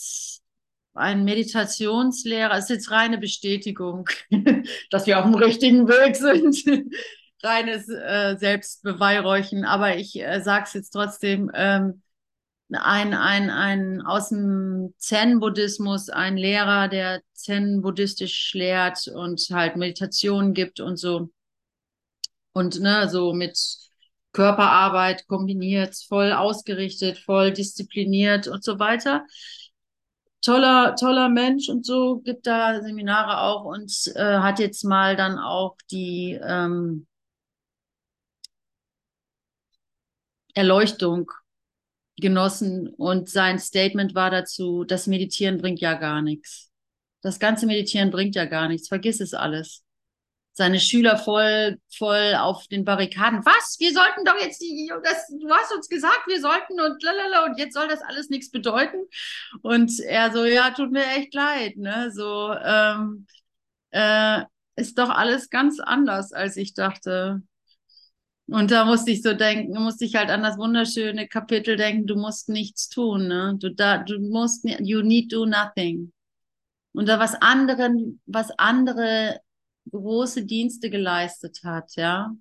ein 0.94 1.24
Meditationslehrer, 1.24 2.56
ist 2.56 2.70
jetzt 2.70 2.90
reine 2.90 3.18
Bestätigung, 3.18 4.08
dass 4.90 5.06
wir 5.06 5.18
auf 5.18 5.26
dem 5.26 5.34
richtigen 5.34 5.86
Weg 5.86 6.16
sind. 6.16 6.64
Reines 7.42 7.90
äh, 7.90 8.36
Selbstbeweihräuchen, 8.38 9.66
aber 9.66 9.98
ich 9.98 10.18
äh, 10.18 10.40
sage 10.40 10.64
es 10.64 10.72
jetzt 10.72 10.90
trotzdem. 10.92 11.50
Ähm, 11.52 12.00
ein, 12.72 13.12
ein, 13.12 13.50
ein 13.50 14.00
aus 14.00 14.30
dem 14.30 14.94
Zen-Buddhismus, 14.96 16.08
ein 16.08 16.38
Lehrer, 16.38 16.88
der 16.88 17.20
Zen-Buddhistisch 17.34 18.54
lehrt 18.54 19.08
und 19.08 19.46
halt 19.50 19.76
Meditationen 19.76 20.54
gibt 20.54 20.80
und 20.80 20.96
so. 20.96 21.28
Und 22.54 22.80
ne, 22.80 23.10
so 23.10 23.34
mit 23.34 23.85
Körperarbeit 24.36 25.26
kombiniert, 25.28 25.96
voll 26.08 26.30
ausgerichtet, 26.32 27.18
voll 27.18 27.52
diszipliniert 27.52 28.48
und 28.48 28.62
so 28.62 28.78
weiter. 28.78 29.24
Toller, 30.42 30.94
toller 30.94 31.30
Mensch 31.30 31.70
und 31.70 31.86
so, 31.86 32.18
gibt 32.18 32.46
da 32.46 32.82
Seminare 32.82 33.40
auch 33.40 33.64
und 33.64 33.90
äh, 34.14 34.38
hat 34.40 34.58
jetzt 34.58 34.84
mal 34.84 35.16
dann 35.16 35.38
auch 35.38 35.76
die 35.90 36.38
ähm, 36.42 37.06
Erleuchtung 40.54 41.30
genossen 42.18 42.88
und 42.88 43.30
sein 43.30 43.58
Statement 43.58 44.14
war 44.14 44.30
dazu, 44.30 44.84
das 44.84 45.06
Meditieren 45.06 45.58
bringt 45.58 45.80
ja 45.80 45.94
gar 45.94 46.20
nichts. 46.20 46.70
Das 47.22 47.38
ganze 47.38 47.66
Meditieren 47.66 48.10
bringt 48.10 48.34
ja 48.34 48.44
gar 48.44 48.68
nichts. 48.68 48.88
Vergiss 48.88 49.20
es 49.20 49.32
alles 49.32 49.85
seine 50.56 50.80
Schüler 50.80 51.18
voll, 51.18 51.78
voll 51.94 52.34
auf 52.38 52.66
den 52.68 52.86
Barrikaden. 52.86 53.44
Was? 53.44 53.76
Wir 53.78 53.92
sollten 53.92 54.24
doch 54.24 54.40
jetzt 54.40 54.62
die, 54.62 54.90
das, 55.04 55.28
du 55.28 55.50
hast 55.50 55.74
uns 55.74 55.86
gesagt, 55.88 56.26
wir 56.26 56.40
sollten 56.40 56.80
und 56.80 57.02
lalala, 57.02 57.44
und 57.44 57.58
jetzt 57.58 57.74
soll 57.74 57.88
das 57.88 58.00
alles 58.00 58.30
nichts 58.30 58.50
bedeuten. 58.50 58.96
Und 59.60 60.00
er 60.00 60.32
so, 60.32 60.46
ja, 60.46 60.70
tut 60.70 60.92
mir 60.92 61.06
echt 61.08 61.34
leid, 61.34 61.76
ne? 61.76 62.10
So, 62.10 62.54
ähm, 62.54 63.26
äh, 63.90 64.44
ist 64.76 64.98
doch 64.98 65.10
alles 65.10 65.50
ganz 65.50 65.78
anders, 65.78 66.32
als 66.32 66.56
ich 66.56 66.72
dachte. 66.72 67.42
Und 68.46 68.70
da 68.70 68.86
musste 68.86 69.10
ich 69.10 69.22
so 69.22 69.34
denken, 69.34 69.78
musste 69.82 70.06
ich 70.06 70.14
halt 70.14 70.30
an 70.30 70.42
das 70.42 70.56
wunderschöne 70.56 71.28
Kapitel 71.28 71.76
denken, 71.76 72.06
du 72.06 72.16
musst 72.16 72.48
nichts 72.48 72.88
tun, 72.88 73.28
ne? 73.28 73.56
Du 73.58 73.74
da, 73.74 73.98
du 73.98 74.20
musst, 74.20 74.64
you 74.64 75.02
need 75.02 75.30
do 75.30 75.44
nothing. 75.44 76.12
Und 76.94 77.10
da 77.10 77.18
was 77.18 77.34
anderen, 77.42 78.22
was 78.24 78.50
andere 78.58 79.38
große 79.90 80.44
Dienste 80.44 80.90
geleistet 80.90 81.60
hat, 81.64 81.96
ja. 81.96 82.34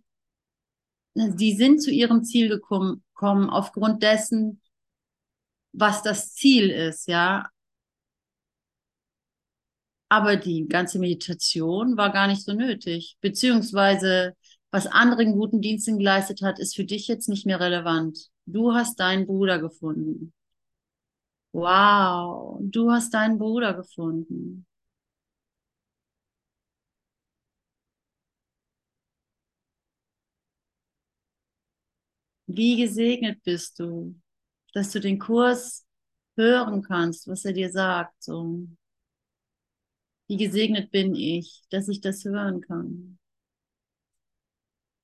Die 1.15 1.55
sind 1.55 1.81
zu 1.81 1.91
ihrem 1.91 2.23
Ziel 2.23 2.49
gekommen, 2.49 3.03
gekommen 3.13 3.49
aufgrund 3.49 4.03
dessen, 4.03 4.62
was 5.71 6.03
das 6.03 6.34
Ziel 6.34 6.69
ist, 6.69 7.08
ja. 7.08 7.49
Aber 10.10 10.36
die 10.36 10.67
ganze 10.67 10.99
Meditation 10.99 11.97
war 11.97 12.12
gar 12.12 12.27
nicht 12.27 12.43
so 12.43 12.53
nötig. 12.53 13.17
Beziehungsweise, 13.21 14.36
was 14.71 14.88
anderen 14.88 15.34
guten 15.34 15.62
Diensten 15.62 15.97
geleistet 15.97 16.41
hat, 16.41 16.60
ist 16.60 16.75
für 16.75 16.86
dich 16.86 17.08
jetzt 17.08 17.27
nicht 17.27 17.45
mehr 17.45 17.60
relevant. 17.60 18.29
Du 18.45 18.73
hast 18.73 18.99
deinen 18.99 19.25
Bruder 19.25 19.60
gefunden. 19.60 20.34
Wow, 21.53 22.60
du 22.62 22.91
hast 22.91 23.13
deinen 23.13 23.38
Bruder 23.39 23.73
gefunden. 23.73 24.65
Wie 32.55 32.77
gesegnet 32.77 33.43
bist 33.43 33.79
du, 33.79 34.15
dass 34.73 34.91
du 34.91 34.99
den 35.01 35.19
Kurs 35.19 35.85
hören 36.37 36.83
kannst, 36.83 37.27
was 37.27 37.43
er 37.43 37.53
dir 37.53 37.69
sagt. 37.69 38.23
So. 38.23 38.67
Wie 40.27 40.37
gesegnet 40.37 40.91
bin 40.91 41.15
ich, 41.15 41.63
dass 41.69 41.89
ich 41.89 41.99
das 42.01 42.23
hören 42.23 42.61
kann. 42.61 43.19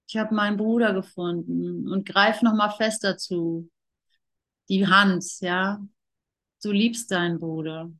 Ich 0.07 0.17
habe 0.17 0.33
meinen 0.33 0.57
Bruder 0.57 0.93
gefunden 0.93 1.87
und 1.89 2.05
greif 2.05 2.41
noch 2.41 2.55
mal 2.55 2.71
fest 2.71 3.03
dazu. 3.03 3.69
Die 4.69 4.87
Hand, 4.87 5.25
ja. 5.41 5.85
Du 6.63 6.71
liebst 6.71 7.11
deinen 7.11 7.39
Bruder. 7.39 7.91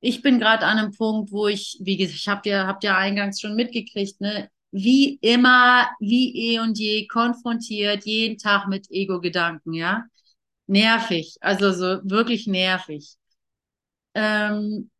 Ich 0.00 0.22
bin 0.22 0.38
gerade 0.38 0.66
an 0.66 0.78
einem 0.78 0.92
Punkt, 0.92 1.32
wo 1.32 1.48
ich, 1.48 1.78
wie 1.80 1.96
gesagt, 1.96 2.18
ich 2.18 2.28
habe 2.28 2.48
ja, 2.48 2.66
habt 2.66 2.84
ja 2.84 2.96
eingangs 2.96 3.40
schon 3.40 3.54
mitgekriegt, 3.56 4.20
ne? 4.20 4.50
Wie 4.70 5.18
immer, 5.22 5.88
wie 6.00 6.52
eh 6.54 6.60
und 6.60 6.78
je 6.78 7.06
konfrontiert, 7.06 8.04
jeden 8.04 8.38
Tag 8.38 8.68
mit 8.68 8.90
Ego-Gedanken, 8.90 9.72
ja. 9.72 10.04
Nervig, 10.66 11.36
also 11.40 11.72
so 11.72 12.00
wirklich 12.04 12.46
nervig. 12.46 13.16
Ähm, 14.14 14.90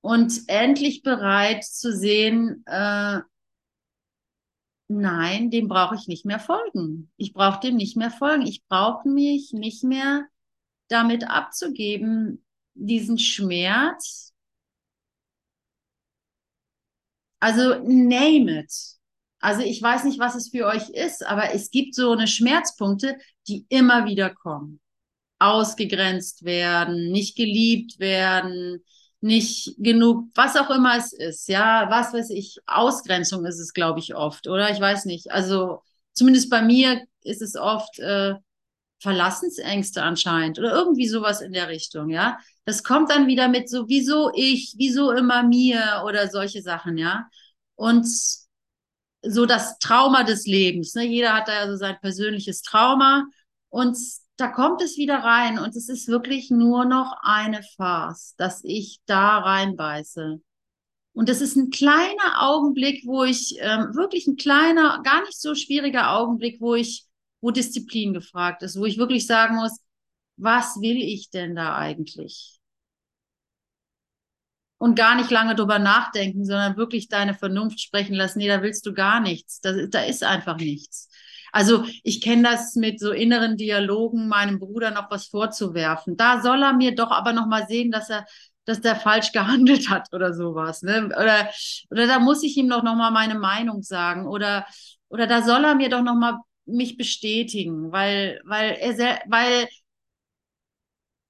und 0.00 0.42
endlich 0.46 1.02
bereit 1.02 1.64
zu 1.64 1.92
sehen, 1.92 2.62
äh, 2.66 3.20
nein, 4.88 5.50
dem 5.50 5.66
brauche 5.66 5.96
ich 5.96 6.06
nicht 6.06 6.24
mehr 6.24 6.38
folgen. 6.38 7.10
Ich 7.16 7.32
brauche 7.32 7.60
dem 7.60 7.76
nicht 7.76 7.96
mehr 7.96 8.12
folgen. 8.12 8.46
Ich 8.46 8.64
brauche 8.68 9.08
mich 9.08 9.52
nicht 9.52 9.82
mehr 9.82 10.26
damit 10.88 11.28
abzugeben, 11.28 12.44
diesen 12.74 13.18
Schmerz 13.18 14.35
Also 17.40 17.80
name 17.84 18.60
it. 18.60 18.72
Also 19.40 19.62
ich 19.62 19.80
weiß 19.80 20.04
nicht, 20.04 20.18
was 20.18 20.34
es 20.34 20.48
für 20.48 20.66
euch 20.66 20.88
ist, 20.90 21.24
aber 21.24 21.54
es 21.54 21.70
gibt 21.70 21.94
so 21.94 22.12
eine 22.12 22.26
Schmerzpunkte, 22.26 23.16
die 23.48 23.66
immer 23.68 24.06
wieder 24.06 24.30
kommen. 24.30 24.80
Ausgegrenzt 25.38 26.44
werden, 26.44 27.12
nicht 27.12 27.36
geliebt 27.36 27.98
werden, 27.98 28.82
nicht 29.20 29.74
genug, 29.78 30.28
was 30.34 30.56
auch 30.56 30.70
immer 30.70 30.96
es 30.96 31.12
ist, 31.12 31.48
ja, 31.48 31.88
was 31.90 32.12
weiß 32.14 32.30
ich, 32.30 32.58
Ausgrenzung 32.66 33.44
ist 33.44 33.58
es, 33.58 33.72
glaube 33.72 34.00
ich, 34.00 34.14
oft, 34.14 34.48
oder? 34.48 34.70
Ich 34.70 34.80
weiß 34.80 35.04
nicht. 35.04 35.30
Also 35.30 35.82
zumindest 36.12 36.48
bei 36.48 36.62
mir 36.62 37.02
ist 37.22 37.42
es 37.42 37.56
oft 37.56 37.98
äh, 37.98 38.34
Verlassensängste 39.00 40.02
anscheinend 40.02 40.58
oder 40.58 40.72
irgendwie 40.72 41.08
sowas 41.08 41.40
in 41.40 41.52
der 41.52 41.68
Richtung, 41.68 42.10
ja. 42.10 42.38
Das 42.64 42.82
kommt 42.82 43.10
dann 43.10 43.26
wieder 43.26 43.48
mit 43.48 43.68
so, 43.68 43.88
wieso 43.88 44.32
ich, 44.34 44.74
wieso 44.78 45.12
immer 45.12 45.42
mir 45.42 46.02
oder 46.06 46.28
solche 46.28 46.62
Sachen, 46.62 46.98
ja. 46.98 47.28
Und 47.74 48.06
so 49.22 49.46
das 49.46 49.78
Trauma 49.78 50.22
des 50.22 50.46
Lebens, 50.46 50.94
ne? 50.94 51.04
Jeder 51.04 51.34
hat 51.34 51.48
da 51.48 51.54
ja 51.54 51.68
so 51.68 51.76
sein 51.76 51.96
persönliches 52.00 52.62
Trauma 52.62 53.24
und 53.68 53.96
da 54.36 54.48
kommt 54.48 54.82
es 54.82 54.96
wieder 54.96 55.18
rein 55.18 55.58
und 55.58 55.74
es 55.76 55.88
ist 55.88 56.08
wirklich 56.08 56.50
nur 56.50 56.84
noch 56.84 57.14
eine 57.22 57.62
Farce, 57.76 58.34
dass 58.36 58.62
ich 58.64 59.00
da 59.06 59.38
reinbeiße. 59.38 60.40
Und 61.14 61.28
das 61.30 61.40
ist 61.40 61.56
ein 61.56 61.70
kleiner 61.70 62.42
Augenblick, 62.42 63.06
wo 63.06 63.24
ich, 63.24 63.56
ähm, 63.60 63.94
wirklich 63.94 64.26
ein 64.26 64.36
kleiner, 64.36 65.00
gar 65.02 65.22
nicht 65.22 65.40
so 65.40 65.54
schwieriger 65.54 66.12
Augenblick, 66.12 66.60
wo 66.60 66.74
ich, 66.74 67.06
wo 67.40 67.50
Disziplin 67.50 68.12
gefragt 68.12 68.62
ist, 68.62 68.78
wo 68.78 68.86
ich 68.86 68.98
wirklich 68.98 69.26
sagen 69.26 69.56
muss, 69.56 69.78
was 70.36 70.76
will 70.80 70.96
ich 70.96 71.30
denn 71.30 71.54
da 71.54 71.76
eigentlich? 71.76 72.58
Und 74.78 74.94
gar 74.94 75.14
nicht 75.14 75.30
lange 75.30 75.54
drüber 75.54 75.78
nachdenken, 75.78 76.44
sondern 76.44 76.76
wirklich 76.76 77.08
deine 77.08 77.34
Vernunft 77.34 77.80
sprechen 77.80 78.14
lassen. 78.14 78.38
Nee, 78.38 78.48
da 78.48 78.62
willst 78.62 78.84
du 78.84 78.92
gar 78.92 79.20
nichts. 79.20 79.60
Da, 79.60 79.72
da 79.86 80.00
ist 80.00 80.22
einfach 80.22 80.58
nichts. 80.58 81.08
Also 81.50 81.86
ich 82.02 82.20
kenne 82.20 82.42
das 82.42 82.74
mit 82.74 83.00
so 83.00 83.12
inneren 83.12 83.56
Dialogen, 83.56 84.28
meinem 84.28 84.58
Bruder 84.58 84.90
noch 84.90 85.10
was 85.10 85.28
vorzuwerfen. 85.28 86.16
Da 86.18 86.42
soll 86.42 86.62
er 86.62 86.74
mir 86.74 86.94
doch 86.94 87.10
aber 87.10 87.32
noch 87.32 87.46
mal 87.46 87.66
sehen, 87.66 87.90
dass 87.90 88.10
er, 88.10 88.26
dass 88.66 88.82
der 88.82 88.96
falsch 88.96 89.32
gehandelt 89.32 89.88
hat 89.88 90.12
oder 90.12 90.34
sowas. 90.34 90.82
Ne? 90.82 91.06
Oder, 91.06 91.48
oder 91.90 92.06
da 92.06 92.18
muss 92.18 92.42
ich 92.42 92.56
ihm 92.58 92.68
doch 92.68 92.82
noch 92.82 92.96
mal 92.96 93.10
meine 93.10 93.38
Meinung 93.38 93.82
sagen. 93.82 94.26
Oder, 94.26 94.66
oder 95.08 95.26
da 95.26 95.40
soll 95.40 95.64
er 95.64 95.74
mir 95.74 95.88
doch 95.88 96.02
noch 96.02 96.16
mal 96.16 96.38
mich 96.66 96.96
bestätigen, 96.96 97.92
weil, 97.92 98.40
weil 98.44 98.72
er, 98.80 99.20
weil 99.26 99.68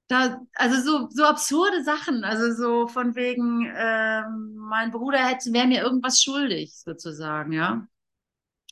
da, 0.09 0.40
also 0.55 0.81
so, 0.83 1.09
so 1.11 1.25
absurde 1.25 1.83
Sachen, 1.85 2.25
also 2.25 2.55
so 2.55 2.88
von 2.88 3.14
wegen, 3.16 3.70
ähm, 3.77 4.55
mein 4.57 4.90
Bruder 4.92 5.18
hätte, 5.18 5.53
wäre 5.53 5.66
mir 5.66 5.83
irgendwas 5.83 6.22
schuldig, 6.22 6.72
sozusagen, 6.75 7.53
ja. 7.53 7.87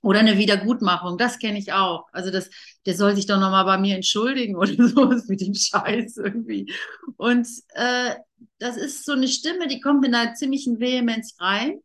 Oder 0.03 0.21
eine 0.21 0.37
Wiedergutmachung, 0.37 1.17
das 1.17 1.39
kenne 1.39 1.59
ich 1.59 1.73
auch. 1.73 2.07
Also 2.13 2.31
das, 2.31 2.51
der 2.85 2.95
soll 2.95 3.17
sich 3.17 3.27
doch 3.27 3.41
nochmal 3.41 3.65
bei 3.65 3.79
mir 3.79 3.97
entschuldigen 3.97 4.55
oder 4.57 4.75
sowas 4.89 5.27
mit 5.29 5.41
dem 5.41 5.55
Scheiß 5.55 6.19
irgendwie. 6.19 6.73
Und 7.17 7.49
äh, 7.71 8.15
das 8.59 8.77
ist 8.77 9.05
so 9.05 9.13
eine 9.13 9.29
Stimme, 9.29 9.67
die 9.67 9.81
kommt 9.81 10.03
mit 10.03 10.15
einer 10.15 10.35
ziemlichen 10.35 10.79
Vehemenz 10.79 11.37
rein. 11.41 11.81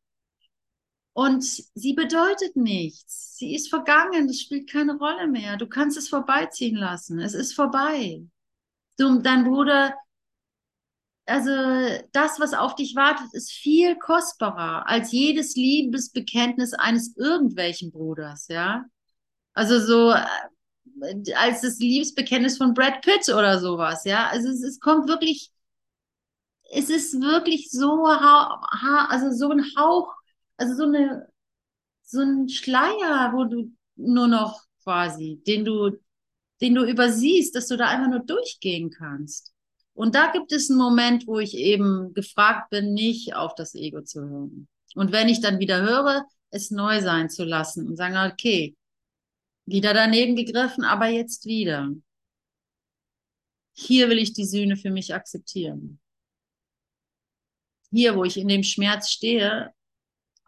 Und 1.19 1.43
sie 1.43 1.91
bedeutet 1.95 2.55
nichts. 2.55 3.35
Sie 3.35 3.53
ist 3.53 3.67
vergangen, 3.67 4.27
das 4.27 4.39
spielt 4.39 4.71
keine 4.71 4.95
Rolle 4.95 5.27
mehr. 5.27 5.57
Du 5.57 5.67
kannst 5.67 5.97
es 5.97 6.07
vorbeiziehen 6.07 6.77
lassen. 6.77 7.19
Es 7.19 7.33
ist 7.33 7.53
vorbei. 7.53 8.23
Du, 8.97 9.19
dein 9.19 9.43
Bruder, 9.43 9.95
also 11.25 11.51
das, 12.13 12.39
was 12.39 12.53
auf 12.53 12.75
dich 12.75 12.95
wartet, 12.95 13.33
ist 13.33 13.51
viel 13.51 13.97
kostbarer 13.97 14.87
als 14.87 15.11
jedes 15.11 15.57
Liebesbekenntnis 15.57 16.73
eines 16.73 17.17
irgendwelchen 17.17 17.91
Bruders, 17.91 18.47
ja. 18.47 18.85
Also 19.53 19.81
so 19.81 20.13
äh, 20.13 21.33
als 21.35 21.59
das 21.59 21.79
Liebesbekenntnis 21.79 22.57
von 22.57 22.73
Brad 22.73 23.01
Pitt 23.01 23.27
oder 23.27 23.59
sowas, 23.59 24.05
ja. 24.05 24.29
Also 24.29 24.47
es, 24.47 24.63
es 24.63 24.79
kommt 24.79 25.09
wirklich, 25.09 25.51
es 26.71 26.89
ist 26.89 27.19
wirklich 27.19 27.71
so, 27.71 28.05
also 28.05 29.31
so 29.31 29.49
ein 29.49 29.65
Hauch, 29.75 30.15
also 30.59 30.75
so 30.75 30.83
eine, 30.83 31.27
so 32.03 32.21
ein 32.21 32.49
Schleier, 32.49 33.31
wo 33.33 33.45
du 33.45 33.71
nur 33.95 34.27
noch 34.27 34.63
quasi, 34.83 35.41
den 35.45 35.65
du 35.65 35.97
den 36.61 36.75
du 36.75 36.85
übersiehst, 36.85 37.55
dass 37.55 37.67
du 37.67 37.77
da 37.77 37.87
einfach 37.87 38.09
nur 38.09 38.19
durchgehen 38.19 38.89
kannst. 38.89 39.53
Und 39.93 40.15
da 40.15 40.31
gibt 40.31 40.51
es 40.51 40.69
einen 40.69 40.79
Moment, 40.79 41.27
wo 41.27 41.39
ich 41.39 41.55
eben 41.55 42.13
gefragt 42.13 42.69
bin, 42.69 42.93
nicht 42.93 43.35
auf 43.35 43.55
das 43.55 43.75
Ego 43.75 44.01
zu 44.01 44.21
hören. 44.21 44.67
Und 44.95 45.11
wenn 45.11 45.29
ich 45.29 45.41
dann 45.41 45.59
wieder 45.59 45.81
höre, 45.81 46.25
es 46.51 46.71
neu 46.71 47.01
sein 47.01 47.29
zu 47.29 47.43
lassen 47.43 47.87
und 47.87 47.95
sagen, 47.95 48.31
okay, 48.31 48.75
wieder 49.65 49.93
daneben 49.93 50.35
gegriffen, 50.35 50.83
aber 50.83 51.07
jetzt 51.07 51.45
wieder. 51.45 51.89
Hier 53.73 54.09
will 54.09 54.17
ich 54.17 54.33
die 54.33 54.45
Sühne 54.45 54.77
für 54.77 54.89
mich 54.89 55.13
akzeptieren. 55.13 55.99
Hier, 57.91 58.15
wo 58.15 58.23
ich 58.23 58.37
in 58.37 58.47
dem 58.47 58.63
Schmerz 58.63 59.09
stehe, 59.09 59.73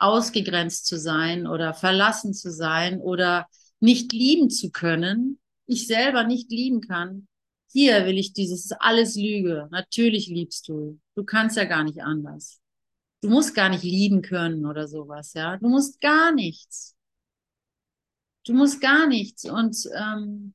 ausgegrenzt 0.01 0.85
zu 0.85 0.97
sein 0.97 1.47
oder 1.47 1.73
verlassen 1.73 2.33
zu 2.33 2.51
sein 2.51 2.99
oder 2.99 3.47
nicht 3.79 4.13
lieben 4.13 4.49
zu 4.49 4.71
können, 4.71 5.39
ich 5.65 5.87
selber 5.87 6.23
nicht 6.23 6.51
lieben 6.51 6.81
kann, 6.81 7.27
hier 7.71 8.05
will 8.05 8.17
ich 8.17 8.33
dieses, 8.33 8.71
alles 8.73 9.15
Lüge. 9.15 9.67
Natürlich 9.71 10.27
liebst 10.27 10.67
du. 10.67 10.99
Du 11.15 11.23
kannst 11.23 11.55
ja 11.55 11.63
gar 11.63 11.83
nicht 11.83 12.01
anders. 12.03 12.59
Du 13.21 13.29
musst 13.29 13.55
gar 13.55 13.69
nicht 13.69 13.83
lieben 13.83 14.21
können 14.21 14.65
oder 14.65 14.87
sowas, 14.87 15.33
ja. 15.33 15.57
Du 15.57 15.69
musst 15.69 16.01
gar 16.01 16.33
nichts. 16.33 16.95
Du 18.45 18.53
musst 18.53 18.81
gar 18.81 19.07
nichts. 19.07 19.45
Und 19.45 19.77
ähm, 19.95 20.53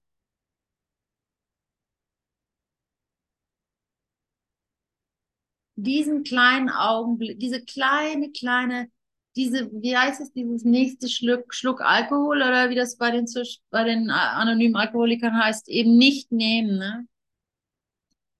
diesen 5.76 6.24
kleinen 6.24 6.68
Augenblick, 6.70 7.38
diese 7.38 7.64
kleine, 7.64 8.30
kleine 8.32 8.90
diese, 9.37 9.70
wie 9.70 9.96
heißt 9.96 10.20
es, 10.20 10.33
dieses 10.33 10.64
nächste 10.64 11.09
Schluck, 11.09 11.55
Schluck 11.55 11.83
Alkohol 11.83 12.38
oder 12.38 12.70
wie 12.70 12.75
das 12.75 12.96
bei 12.96 13.11
den, 13.11 13.27
bei 13.70 13.85
den 13.85 14.11
anonymen 14.11 14.77
Alkoholikern 14.77 15.38
heißt, 15.38 15.68
eben 15.68 15.96
nicht 15.96 16.33
nehmen. 16.33 16.79
Ne? 16.79 17.07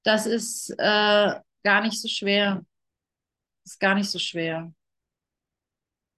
Das 0.03 0.27
ist 0.27 0.71
äh, 0.79 1.35
gar 1.63 1.83
nicht 1.83 2.01
so 2.01 2.09
schwer. 2.09 2.65
Das 3.63 3.75
ist 3.75 3.81
gar 3.81 3.95
nicht 3.95 4.11
so 4.11 4.19
schwer. 4.19 4.73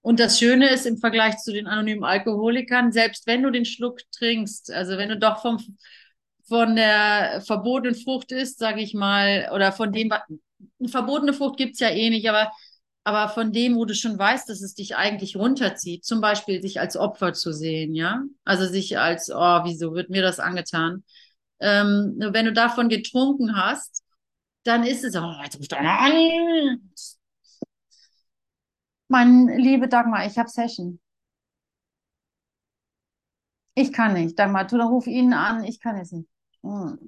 Und 0.01 0.21
das 0.21 0.39
Schöne 0.39 0.71
ist 0.71 0.87
im 0.87 0.99
Vergleich 0.99 1.39
zu 1.39 1.53
den 1.53 1.67
anonymen 1.67 2.05
Alkoholikern, 2.05 2.93
selbst 2.93 3.27
wenn 3.27 3.43
du 3.43 3.51
den 3.51 3.65
Schluck 3.65 4.01
trinkst, 4.13 4.71
also 4.71 4.97
wenn 4.97 5.09
du 5.09 5.19
doch 5.19 5.43
vom, 5.43 5.59
von 6.45 6.77
der 6.77 7.43
verbotenen 7.45 7.97
Frucht 7.97 8.31
isst, 8.31 8.59
sage 8.59 8.81
ich 8.81 8.95
mal, 8.95 9.51
oder 9.53 9.73
von 9.73 9.93
dem, 9.93 10.13
eine 10.13 10.89
verbotene 10.89 11.33
Frucht 11.33 11.59
gibt's 11.59 11.81
ja 11.81 11.91
eh 11.91 12.11
nicht, 12.11 12.29
aber 12.29 12.53
aber 13.09 13.33
von 13.33 13.53
dem, 13.53 13.77
wo 13.77 13.87
du 13.87 13.95
schon 13.95 14.19
weißt, 14.19 14.51
dass 14.51 14.61
es 14.61 14.75
dich 14.75 14.97
eigentlich 14.97 15.35
runterzieht, 15.35 16.05
zum 16.05 16.21
Beispiel 16.21 16.61
sich 16.61 16.79
als 16.79 16.95
Opfer 16.95 17.33
zu 17.33 17.55
sehen, 17.55 17.95
ja, 17.95 18.23
also 18.45 18.67
sich 18.67 18.99
als, 18.99 19.31
oh, 19.31 19.61
wieso 19.65 19.95
wird 19.95 20.11
mir 20.11 20.21
das 20.21 20.39
angetan? 20.39 21.05
Ähm, 21.59 22.17
wenn 22.19 22.45
du 22.45 22.53
davon 22.53 22.91
getrunken 22.91 23.57
hast, 23.57 24.05
dann 24.65 24.85
ist 24.85 25.05
es, 25.05 25.17
oh, 25.17 25.33
jetzt 25.43 25.59
ruft 25.59 25.73
einer 25.73 25.99
an. 25.99 26.93
Mein 29.09 29.47
liebe 29.57 29.89
Dagmar, 29.89 30.27
ich 30.27 30.37
habe 30.37 30.51
Session. 30.51 31.01
Ich 33.75 33.91
kann 33.91 34.13
nicht. 34.13 34.39
Dagmar, 34.39 34.67
du 34.67 34.77
ruf 34.83 35.07
ihn 35.07 35.33
an, 35.33 35.65
ich 35.65 35.81
kann 35.81 35.97
es 35.97 36.13
nicht. 36.13 36.29
Hm. 36.63 36.99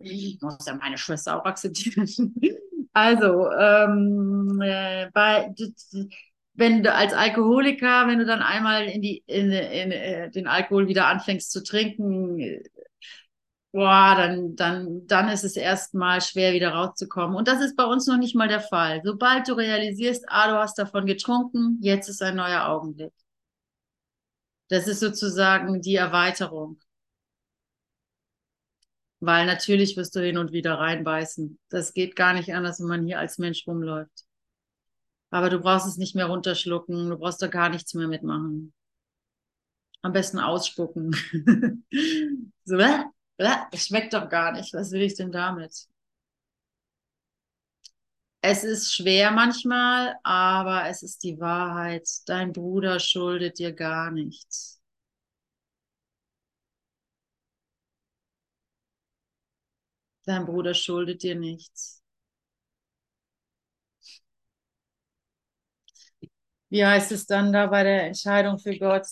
Ich 0.00 0.40
muss 0.40 0.66
ja 0.66 0.74
meine 0.74 0.98
Schwester 0.98 1.40
auch 1.40 1.44
akzeptieren. 1.44 2.34
Also, 2.96 3.50
ähm, 3.52 4.58
äh, 4.62 5.10
bei, 5.12 5.52
wenn 6.54 6.82
du 6.82 6.94
als 6.94 7.12
Alkoholiker, 7.12 8.06
wenn 8.08 8.18
du 8.18 8.24
dann 8.24 8.40
einmal 8.40 8.86
in 8.86 9.02
die 9.02 9.22
in, 9.26 9.50
in, 9.52 9.90
in 9.90 9.92
äh, 9.92 10.30
den 10.30 10.46
Alkohol 10.46 10.88
wieder 10.88 11.06
anfängst 11.06 11.52
zu 11.52 11.62
trinken, 11.62 12.62
boah, 13.72 14.14
dann 14.16 14.56
dann 14.56 15.06
dann 15.06 15.28
ist 15.28 15.44
es 15.44 15.56
erstmal 15.56 16.20
schwer 16.20 16.52
wieder 16.52 16.70
rauszukommen. 16.70 17.36
Und 17.36 17.46
das 17.48 17.60
ist 17.62 17.76
bei 17.76 17.84
uns 17.84 18.06
noch 18.06 18.16
nicht 18.18 18.34
mal 18.34 18.48
der 18.48 18.60
Fall. 18.60 19.00
Sobald 19.04 19.46
du 19.48 19.52
realisierst, 19.54 20.24
ah, 20.28 20.48
du 20.50 20.58
hast 20.58 20.78
davon 20.78 21.06
getrunken, 21.06 21.78
jetzt 21.82 22.08
ist 22.08 22.22
ein 22.22 22.36
neuer 22.36 22.66
Augenblick. 22.68 23.12
Das 24.68 24.86
ist 24.86 25.00
sozusagen 25.00 25.80
die 25.82 25.96
Erweiterung. 25.96 26.78
Weil 29.26 29.44
natürlich 29.44 29.96
wirst 29.96 30.14
du 30.14 30.20
hin 30.20 30.38
und 30.38 30.52
wieder 30.52 30.74
reinbeißen. 30.78 31.58
Das 31.68 31.94
geht 31.94 32.14
gar 32.14 32.32
nicht 32.32 32.54
anders, 32.54 32.78
wenn 32.78 32.86
man 32.86 33.04
hier 33.04 33.18
als 33.18 33.38
Mensch 33.38 33.66
rumläuft. 33.66 34.24
Aber 35.30 35.50
du 35.50 35.58
brauchst 35.58 35.88
es 35.88 35.96
nicht 35.96 36.14
mehr 36.14 36.26
runterschlucken, 36.26 37.10
du 37.10 37.18
brauchst 37.18 37.42
da 37.42 37.48
gar 37.48 37.68
nichts 37.68 37.92
mehr 37.94 38.06
mitmachen. 38.06 38.72
Am 40.02 40.12
besten 40.12 40.38
ausspucken. 40.38 41.10
so, 42.64 42.76
äh, 42.76 43.02
äh, 43.38 43.56
es 43.72 43.88
schmeckt 43.88 44.14
doch 44.14 44.28
gar 44.28 44.52
nicht. 44.52 44.72
Was 44.74 44.92
will 44.92 45.02
ich 45.02 45.16
denn 45.16 45.32
damit? 45.32 45.88
Es 48.42 48.62
ist 48.62 48.94
schwer 48.94 49.32
manchmal, 49.32 50.14
aber 50.22 50.88
es 50.88 51.02
ist 51.02 51.24
die 51.24 51.40
Wahrheit. 51.40 52.08
Dein 52.26 52.52
Bruder 52.52 53.00
schuldet 53.00 53.58
dir 53.58 53.72
gar 53.72 54.12
nichts. 54.12 54.80
Dein 60.26 60.44
Bruder 60.44 60.74
schuldet 60.74 61.22
dir 61.22 61.36
nichts. 61.36 62.02
Wie 66.70 66.84
heißt 66.86 67.10
es 67.12 67.26
dann 67.26 67.52
da 67.52 67.66
bei 67.66 67.82
der 67.82 68.04
Entscheidung 68.06 68.58
für 68.60 68.76
Gott? 68.78 69.06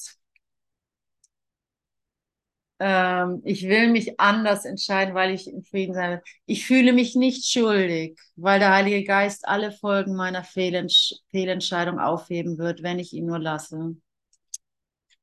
Ähm, 2.80 3.40
ich 3.44 3.62
will 3.68 3.90
mich 3.90 4.18
anders 4.20 4.64
entscheiden, 4.64 5.14
weil 5.14 5.32
ich 5.34 5.46
in 5.48 5.62
Frieden 5.62 5.94
sein 5.94 6.10
will. 6.12 6.22
Ich 6.46 6.66
fühle 6.66 6.92
mich 6.92 7.14
nicht 7.14 7.46
schuldig, 7.50 8.18
weil 8.36 8.58
der 8.58 8.72
Heilige 8.74 9.04
Geist 9.04 9.46
alle 9.46 9.70
Folgen 9.72 10.14
meiner 10.16 10.42
Fehlentsch 10.44 11.14
Fehlentscheidung 11.30 11.98
aufheben 12.00 12.58
wird, 12.58 12.82
wenn 12.82 12.98
ich 12.98 13.12
ihn 13.12 13.26
nur 13.26 13.38
lasse. 13.38 13.96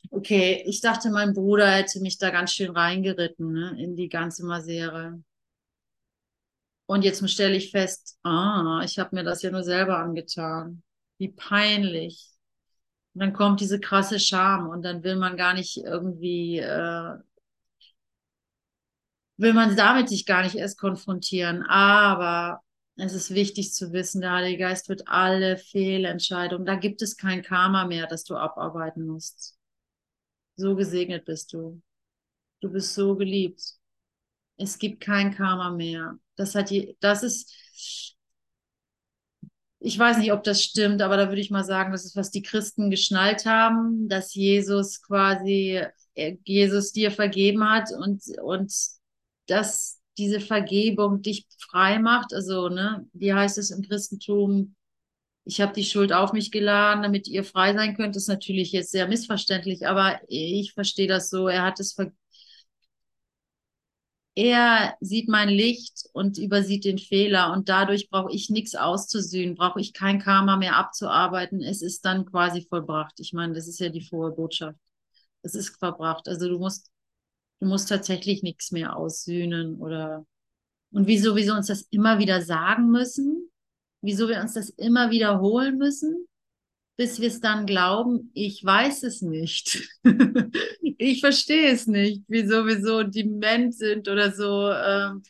Okay, 0.09 0.63
ich 0.67 0.81
dachte, 0.81 1.09
mein 1.09 1.33
Bruder 1.33 1.69
hätte 1.71 1.99
mich 2.01 2.17
da 2.17 2.29
ganz 2.31 2.53
schön 2.53 2.71
reingeritten 2.71 3.51
ne, 3.51 3.75
in 3.81 3.95
die 3.95 4.09
ganze 4.09 4.45
Masere. 4.45 5.21
Und 6.91 7.03
jetzt 7.05 7.27
stelle 7.31 7.55
ich 7.55 7.71
fest, 7.71 8.19
ah, 8.23 8.81
ich 8.83 8.99
habe 8.99 9.15
mir 9.15 9.23
das 9.23 9.41
ja 9.43 9.49
nur 9.49 9.63
selber 9.63 9.97
angetan. 9.99 10.83
wie 11.19 11.29
peinlich. 11.29 12.27
Und 13.13 13.21
dann 13.21 13.33
kommt 13.33 13.61
diese 13.61 13.79
krasse 13.79 14.19
Scham 14.19 14.67
und 14.69 14.83
dann 14.83 15.03
will 15.03 15.15
man 15.15 15.37
gar 15.37 15.53
nicht 15.53 15.77
irgendwie, 15.77 16.59
äh, 16.59 17.17
will 19.37 19.53
man 19.53 19.77
damit 19.77 20.09
sich 20.09 20.25
gar 20.25 20.43
nicht 20.43 20.55
erst 20.55 20.77
konfrontieren. 20.77 21.63
Aber 21.63 22.61
es 22.97 23.13
ist 23.13 23.33
wichtig 23.33 23.73
zu 23.73 23.93
wissen, 23.93 24.19
der 24.19 24.33
Heilige 24.33 24.59
Geist 24.63 24.89
wird 24.89 25.07
alle 25.07 25.57
Fehlentscheidungen, 25.57 26.65
da 26.65 26.75
gibt 26.75 27.01
es 27.01 27.15
kein 27.15 27.41
Karma 27.41 27.85
mehr, 27.85 28.07
das 28.07 28.25
du 28.25 28.35
abarbeiten 28.35 29.07
musst. 29.07 29.57
So 30.57 30.75
gesegnet 30.75 31.23
bist 31.23 31.53
du. 31.53 31.81
Du 32.61 32.69
bist 32.71 32.93
so 32.95 33.15
geliebt. 33.15 33.61
Es 34.57 34.77
gibt 34.77 35.01
kein 35.01 35.33
Karma 35.33 35.71
mehr. 35.71 36.19
Das 36.36 36.55
hat 36.55 36.69
die, 36.69 36.95
das 36.99 37.23
ist, 37.23 37.53
ich 39.79 39.97
weiß 39.97 40.17
nicht, 40.17 40.32
ob 40.32 40.43
das 40.43 40.61
stimmt, 40.61 41.01
aber 41.01 41.17
da 41.17 41.29
würde 41.29 41.41
ich 41.41 41.49
mal 41.49 41.63
sagen, 41.63 41.91
das 41.91 42.05
ist, 42.05 42.15
was 42.15 42.29
die 42.32 42.43
Christen 42.43 42.89
geschnallt 42.91 43.45
haben, 43.45 44.07
dass 44.09 44.34
Jesus 44.36 45.01
quasi, 45.01 45.82
äh, 46.13 46.38
Jesus 46.43 46.91
dir 46.91 47.11
vergeben 47.11 47.67
hat 47.67 47.89
und, 47.97 48.21
und 48.43 48.71
dass 49.47 49.99
diese 50.17 50.39
Vergebung 50.39 51.21
dich 51.21 51.47
frei 51.57 51.99
macht. 51.99 52.34
Also, 52.34 52.69
ne, 52.69 53.07
wie 53.13 53.34
heißt 53.34 53.57
es 53.57 53.71
im 53.71 53.82
Christentum? 53.82 54.75
Ich 55.45 55.59
habe 55.61 55.73
die 55.73 55.84
Schuld 55.84 56.13
auf 56.13 56.34
mich 56.34 56.51
geladen, 56.51 57.01
damit 57.01 57.27
ihr 57.27 57.43
frei 57.43 57.73
sein 57.73 57.95
könnt. 57.95 58.15
Das 58.15 58.23
ist 58.23 58.29
natürlich 58.29 58.71
jetzt 58.71 58.91
sehr 58.91 59.07
missverständlich, 59.07 59.88
aber 59.88 60.19
ich 60.27 60.73
verstehe 60.73 61.07
das 61.07 61.29
so. 61.32 61.47
Er 61.47 61.63
hat 61.63 61.79
es 61.79 61.93
ver 61.93 62.11
er 64.36 64.95
sieht 65.01 65.27
mein 65.27 65.49
Licht 65.49 66.05
und 66.13 66.38
übersieht 66.38 66.86
den 66.86 66.97
Fehler 66.97 67.51
und 67.51 67.67
dadurch 67.69 68.09
brauche 68.09 68.32
ich 68.34 68.49
nichts 68.49 68.75
auszusühnen, 68.75 69.55
brauche 69.55 69.82
ich 69.82 69.93
kein 69.93 70.19
Karma 70.19 70.55
mehr 70.57 70.77
abzuarbeiten. 70.77 71.61
Es 71.61 71.82
ist 71.82 72.05
dann 72.05 72.25
quasi 72.25 72.61
vollbracht. 72.61 73.19
Ich 73.19 73.34
meine, 73.34 73.53
das 73.53 73.67
ist 73.67 73.79
ja 73.79 73.89
die 73.89 74.01
frohe 74.01 74.32
Botschaft. 74.32 74.79
Es 75.41 75.55
ist 75.55 75.77
verbracht. 75.77 76.27
Also 76.27 76.47
du 76.47 76.59
musst, 76.59 76.91
du 77.59 77.67
musst 77.67 77.89
tatsächlich 77.89 78.43
nichts 78.43 78.71
mehr 78.71 78.95
aussühnen 78.95 79.75
oder 79.75 80.25
und 80.93 81.07
wieso, 81.07 81.36
wieso 81.36 81.53
uns 81.53 81.67
das 81.67 81.84
immer 81.84 82.19
wieder 82.19 82.41
sagen 82.41 82.91
müssen, 82.91 83.49
wieso 84.01 84.27
wir 84.27 84.41
uns 84.41 84.53
das 84.53 84.69
immer 84.71 85.09
wiederholen 85.09 85.77
müssen, 85.77 86.27
bis 86.97 87.19
wir 87.19 87.27
es 87.27 87.39
dann 87.39 87.65
glauben, 87.65 88.31
ich 88.33 88.63
weiß 88.63 89.03
es 89.03 89.21
nicht. 89.21 89.89
ich 90.97 91.21
verstehe 91.21 91.71
es 91.71 91.87
nicht, 91.87 92.23
wieso 92.27 92.65
wir 92.65 92.81
so 92.81 93.03
dement 93.03 93.73
sind 93.73 94.07
oder 94.07 94.31
so, 94.31 94.69
ähm, 94.71 95.23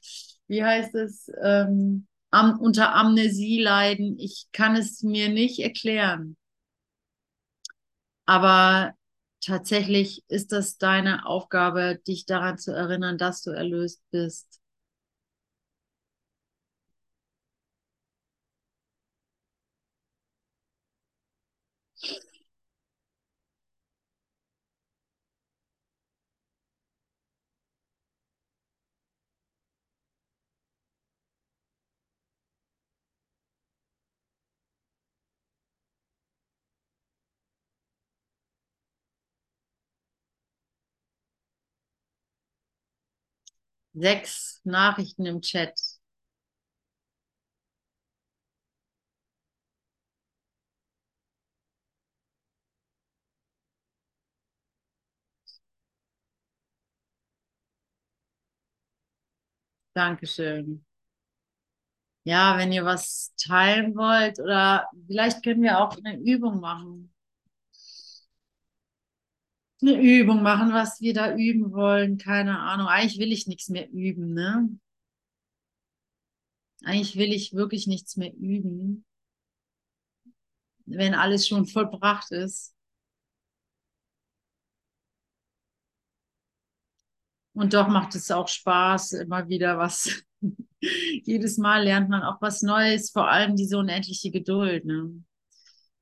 wie 0.47 0.63
heißt 0.63 0.95
es, 0.95 1.31
ähm, 1.41 2.07
am, 2.31 2.59
unter 2.59 2.95
Amnesie 2.95 3.61
leiden. 3.61 4.17
Ich 4.19 4.47
kann 4.51 4.75
es 4.75 5.03
mir 5.03 5.29
nicht 5.29 5.59
erklären. 5.59 6.37
Aber 8.25 8.93
tatsächlich 9.43 10.23
ist 10.27 10.51
das 10.51 10.77
deine 10.77 11.25
Aufgabe, 11.25 11.99
dich 12.07 12.25
daran 12.25 12.57
zu 12.57 12.71
erinnern, 12.71 13.17
dass 13.17 13.41
du 13.41 13.51
erlöst 13.51 14.01
bist. 14.11 14.60
Sechs 43.93 44.59
Nachrichten 44.65 45.25
im 45.25 45.39
Chat. 45.41 45.73
Dankeschön. 59.95 60.83
Ja, 62.23 62.57
wenn 62.57 62.71
ihr 62.71 62.85
was 62.85 63.33
teilen 63.35 63.95
wollt 63.95 64.39
oder 64.39 64.87
vielleicht 65.07 65.43
können 65.43 65.63
wir 65.63 65.79
auch 65.79 65.97
eine 66.03 66.17
Übung 66.19 66.59
machen. 66.59 67.11
Eine 69.81 69.99
Übung 69.99 70.43
machen, 70.43 70.73
was 70.73 71.01
wir 71.01 71.13
da 71.13 71.35
üben 71.35 71.71
wollen, 71.71 72.17
keine 72.17 72.59
Ahnung. 72.59 72.87
Eigentlich 72.87 73.19
will 73.19 73.31
ich 73.31 73.47
nichts 73.47 73.67
mehr 73.69 73.89
üben, 73.89 74.33
ne? 74.33 74.69
Eigentlich 76.83 77.15
will 77.15 77.33
ich 77.33 77.53
wirklich 77.53 77.87
nichts 77.87 78.15
mehr 78.15 78.33
üben, 78.33 79.05
wenn 80.85 81.13
alles 81.15 81.47
schon 81.47 81.65
vollbracht 81.65 82.31
ist. 82.31 82.75
Und 87.53 87.73
doch 87.73 87.87
macht 87.87 88.15
es 88.15 88.31
auch 88.31 88.47
Spaß, 88.47 89.13
immer 89.13 89.47
wieder 89.47 89.77
was. 89.77 90.23
Jedes 91.23 91.57
Mal 91.57 91.83
lernt 91.83 92.09
man 92.09 92.23
auch 92.23 92.41
was 92.41 92.61
Neues, 92.61 93.11
vor 93.11 93.29
allem 93.29 93.55
diese 93.55 93.77
unendliche 93.77 94.31
Geduld. 94.31 94.85
Ne? 94.85 95.23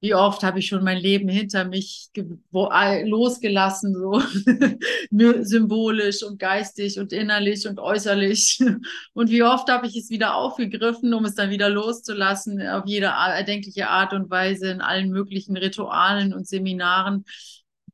Wie 0.02 0.14
oft 0.14 0.43
habe 0.43 0.60
ich 0.60 0.68
schon 0.68 0.84
mein 0.84 0.97
Leben 0.97 1.28
hinter 1.28 1.66
mich 1.66 2.10
losgelassen, 2.54 3.93
so 3.93 4.22
symbolisch 5.43 6.24
und 6.24 6.39
geistig 6.39 7.00
und 7.00 7.12
innerlich 7.12 7.68
und 7.68 7.80
äußerlich. 7.80 8.60
Und 9.14 9.30
wie 9.30 9.43
oft 9.43 9.70
habe 9.70 9.88
ich 9.88 9.97
es 9.97 10.10
wieder 10.10 10.36
aufgegriffen, 10.36 11.14
um 11.14 11.26
es 11.26 11.36
dann 11.36 11.50
wieder 11.50 11.70
loszulassen, 11.70 12.66
auf 12.66 12.86
jede 12.86 13.08
erdenkliche 13.08 13.89
Art 13.89 14.14
und 14.14 14.30
Weise, 14.30 14.72
in 14.72 14.82
allen 14.82 15.10
möglichen 15.10 15.58
Ritualen 15.58 16.34
und 16.34 16.47
Seminaren 16.47 17.26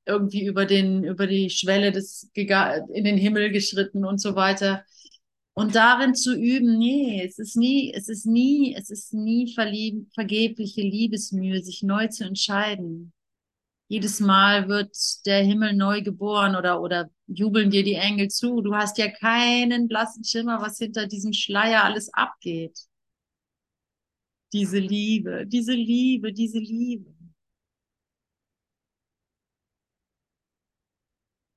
irgendwie 0.05 0.45
über 0.45 0.65
den, 0.65 1.03
über 1.03 1.25
die 1.27 1.49
Schwelle 1.49 1.91
des, 1.91 2.29
in 2.35 3.03
den 3.03 3.17
Himmel 3.17 3.51
geschritten 3.51 4.05
und 4.05 4.21
so 4.21 4.35
weiter. 4.35 4.83
Und 5.57 5.73
darin 5.75 6.15
zu 6.15 6.35
üben, 6.35 6.77
nee, 6.77 7.23
es 7.25 7.39
ist 7.39 7.55
nie, 7.55 7.93
es 7.93 8.09
ist 8.09 8.25
nie, 8.25 8.75
es 8.75 8.89
ist 8.89 9.13
nie 9.13 9.53
verlieb, 9.53 10.13
vergebliche 10.13 10.81
Liebesmühe, 10.81 11.63
sich 11.63 11.81
neu 11.81 12.07
zu 12.09 12.25
entscheiden. 12.25 13.13
Jedes 13.87 14.19
Mal 14.19 14.67
wird 14.67 14.93
der 15.25 15.43
Himmel 15.43 15.73
neu 15.73 16.01
geboren 16.01 16.57
oder, 16.57 16.81
oder 16.81 17.09
jubeln 17.27 17.69
dir 17.71 17.83
die 17.83 17.93
Engel 17.93 18.27
zu. 18.29 18.59
Du 18.61 18.75
hast 18.75 18.97
ja 18.97 19.09
keinen 19.09 19.87
blassen 19.87 20.25
Schimmer, 20.25 20.61
was 20.61 20.77
hinter 20.77 21.07
diesem 21.07 21.31
Schleier 21.31 21.85
alles 21.85 22.13
abgeht. 22.13 22.77
Diese 24.51 24.79
Liebe, 24.79 25.45
diese 25.47 25.73
Liebe, 25.73 26.33
diese 26.33 26.59
Liebe. 26.59 27.13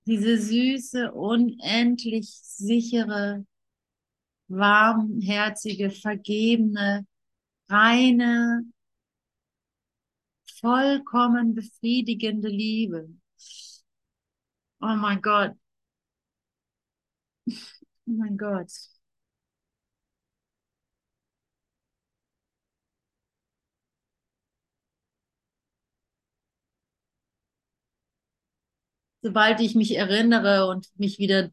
Diese 0.06 0.38
süße, 0.38 1.12
unendlich 1.12 2.28
sichere, 2.30 3.44
warmherzige, 4.48 5.90
vergebene, 5.90 7.06
reine, 7.68 8.64
vollkommen 10.60 11.54
befriedigende 11.54 12.48
Liebe. 12.48 13.08
Oh 14.80 14.96
mein 14.96 15.20
Gott. 15.22 15.52
Oh 18.08 18.12
mein 18.12 18.36
Gott. 18.36 18.72
Sobald 29.22 29.60
ich 29.60 29.74
mich 29.74 29.96
erinnere 29.96 30.66
und 30.68 30.88
mich 30.98 31.18
wieder 31.18 31.50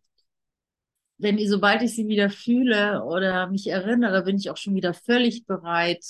wenn 1.17 1.39
sobald 1.47 1.81
ich 1.81 1.95
sie 1.95 2.07
wieder 2.07 2.29
fühle 2.29 3.03
oder 3.03 3.47
mich 3.47 3.67
erinnere, 3.67 4.23
bin 4.23 4.37
ich 4.37 4.49
auch 4.49 4.57
schon 4.57 4.75
wieder 4.75 4.93
völlig 4.93 5.45
bereit, 5.45 6.05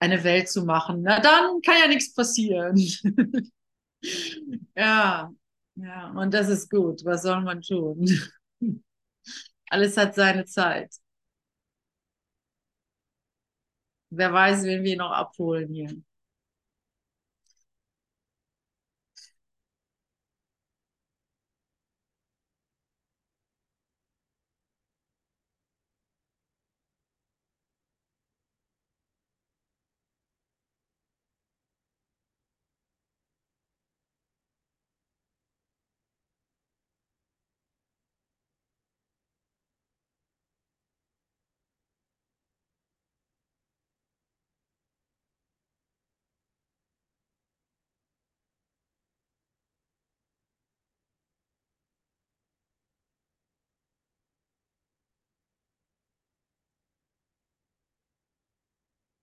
eine 0.00 0.24
Welt 0.24 0.48
zu 0.48 0.64
machen. 0.64 1.02
Na 1.02 1.20
dann 1.20 1.60
kann 1.62 1.76
ja 1.82 1.88
nichts 1.88 2.14
passieren. 2.14 2.76
ja, 4.76 5.30
ja, 5.76 6.10
und 6.12 6.34
das 6.34 6.48
ist 6.48 6.70
gut. 6.70 7.04
Was 7.04 7.22
soll 7.22 7.42
man 7.42 7.60
tun? 7.62 8.06
Alles 9.70 9.96
hat 9.96 10.14
seine 10.14 10.44
Zeit. 10.46 10.94
Wer 14.10 14.32
weiß, 14.32 14.64
wen 14.64 14.84
wir 14.84 14.96
noch 14.96 15.10
abholen 15.12 15.72
hier. 15.72 15.90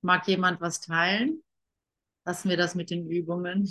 Mag 0.05 0.27
jemand 0.27 0.61
was 0.61 0.81
teilen? 0.81 1.43
Lassen 2.25 2.49
wir 2.49 2.57
das 2.57 2.75
mit 2.75 2.91
den 2.91 3.09
Übungen. 3.09 3.67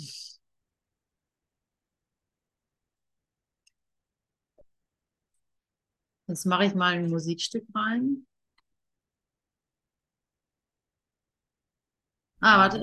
Jetzt 6.27 6.45
mache 6.45 6.65
ich 6.65 6.75
mal 6.75 6.95
ein 6.95 7.09
Musikstück 7.09 7.65
rein. 7.73 8.27
Ah, 12.41 12.57
warte. 12.59 12.79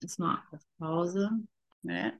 Jetzt 0.00 0.18
mal 0.18 0.42
auf 0.50 0.64
Pause. 0.78 1.30
Nee. 1.82 2.12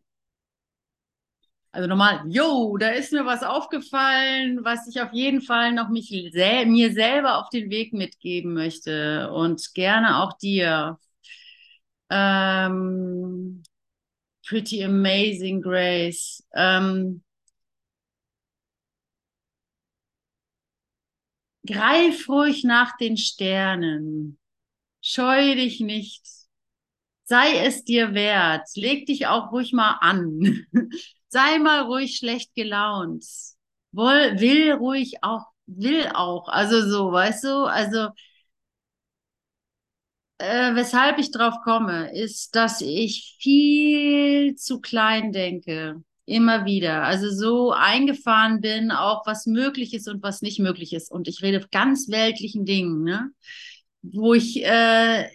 Also 1.73 1.87
nochmal, 1.89 2.23
yo, 2.29 2.77
da 2.79 2.89
ist 2.91 3.13
mir 3.13 3.25
was 3.27 3.45
aufgefallen, 3.45 4.65
was 4.65 4.89
ich 4.89 5.01
auf 5.01 5.13
jeden 5.13 5.41
Fall 5.41 5.73
noch 5.73 5.89
mich 5.89 6.09
sel 6.33 6.67
mir 6.67 6.93
selber 6.93 7.39
auf 7.39 7.49
den 7.51 7.71
Weg 7.71 7.93
mitgeben 7.93 8.55
möchte 8.55 9.31
und 9.33 9.73
gerne 9.75 10.21
auch 10.23 10.37
dir. 10.37 10.99
Ähm, 12.11 13.63
pretty 14.47 14.83
amazing 14.85 15.63
Grace. 15.63 16.43
Ähm, 16.55 17.23
greif 21.67 22.29
ruhig 22.29 22.65
nach 22.65 22.97
den 22.99 23.17
Sternen. 23.17 24.39
Scheu 25.03 25.55
dich 25.57 25.81
nicht. 25.81 26.23
Sei 27.25 27.65
es 27.65 27.85
dir 27.85 28.15
wert. 28.15 28.69
Leg 28.75 29.07
dich 29.07 29.27
auch 29.27 29.53
ruhig 29.53 29.73
mal 29.73 29.97
an. 30.01 30.67
Sei 31.31 31.59
mal 31.59 31.83
ruhig 31.85 32.17
schlecht 32.19 32.55
gelaunt. 32.55 33.25
Woll, 33.93 34.41
will 34.41 34.73
ruhig 34.75 35.23
auch, 35.23 35.47
will 35.67 36.09
auch. 36.15 36.49
Also 36.49 36.89
so, 36.89 37.13
weißt 37.13 37.45
du? 37.45 37.65
Also, 37.67 38.11
äh, 40.39 40.75
weshalb 40.75 41.19
ich 41.19 41.31
drauf 41.31 41.55
komme, 41.65 42.13
ist, 42.17 42.55
dass 42.57 42.81
ich 42.81 43.37
viel 43.41 44.55
zu 44.57 44.81
klein 44.81 45.33
denke. 45.33 46.03
Immer 46.27 46.65
wieder. 46.65 47.03
Also 47.03 47.31
so 47.31 47.73
eingefahren 47.73 48.61
bin, 48.61 48.91
auch 48.93 49.27
was 49.27 49.47
möglich 49.47 49.95
ist 49.95 50.09
und 50.09 50.23
was 50.23 50.43
nicht 50.43 50.61
möglich 50.61 50.93
ist. 50.93 51.11
Und 51.11 51.27
ich 51.29 51.43
rede 51.43 51.67
ganz 51.71 52.09
weltlichen 52.09 52.65
Dingen, 52.65 53.03
ne? 53.03 53.31
Wo 54.03 54.35
ich, 54.35 54.65
äh, 54.65 55.29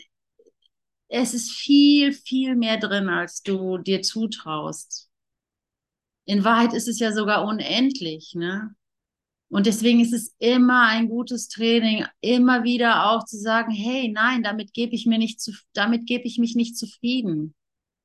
es 1.08 1.34
ist 1.34 1.52
viel, 1.52 2.14
viel 2.14 2.56
mehr 2.56 2.78
drin, 2.78 3.10
als 3.10 3.41
du 3.41 3.78
dir 3.80 4.02
zutraust. 4.04 5.05
In 6.26 6.44
Wahrheit 6.44 6.74
ist 6.74 6.88
es 6.88 7.00
ja 7.00 7.12
sogar 7.12 7.46
unendlich, 7.46 8.34
ne? 8.36 8.76
Und 9.50 9.68
deswegen 9.68 10.00
ist 10.00 10.14
es 10.14 10.34
immer 10.40 10.88
ein 10.88 11.08
gutes 11.08 11.48
Training, 11.50 12.06
immer 12.20 12.64
wieder 12.64 13.12
auch 13.12 13.26
zu 13.26 13.38
sagen, 13.38 13.72
hey, 13.72 14.10
nein, 14.10 14.44
damit 14.44 14.74
gebe 14.74 14.96
ich 14.96 15.06
mir 15.06 15.20
nicht 15.20 15.40
zu, 15.40 15.54
damit 15.74 16.08
gebe 16.08 16.26
ich 16.26 16.40
mich 16.40 16.56
nicht 16.56 16.78
zufrieden. 16.78 17.54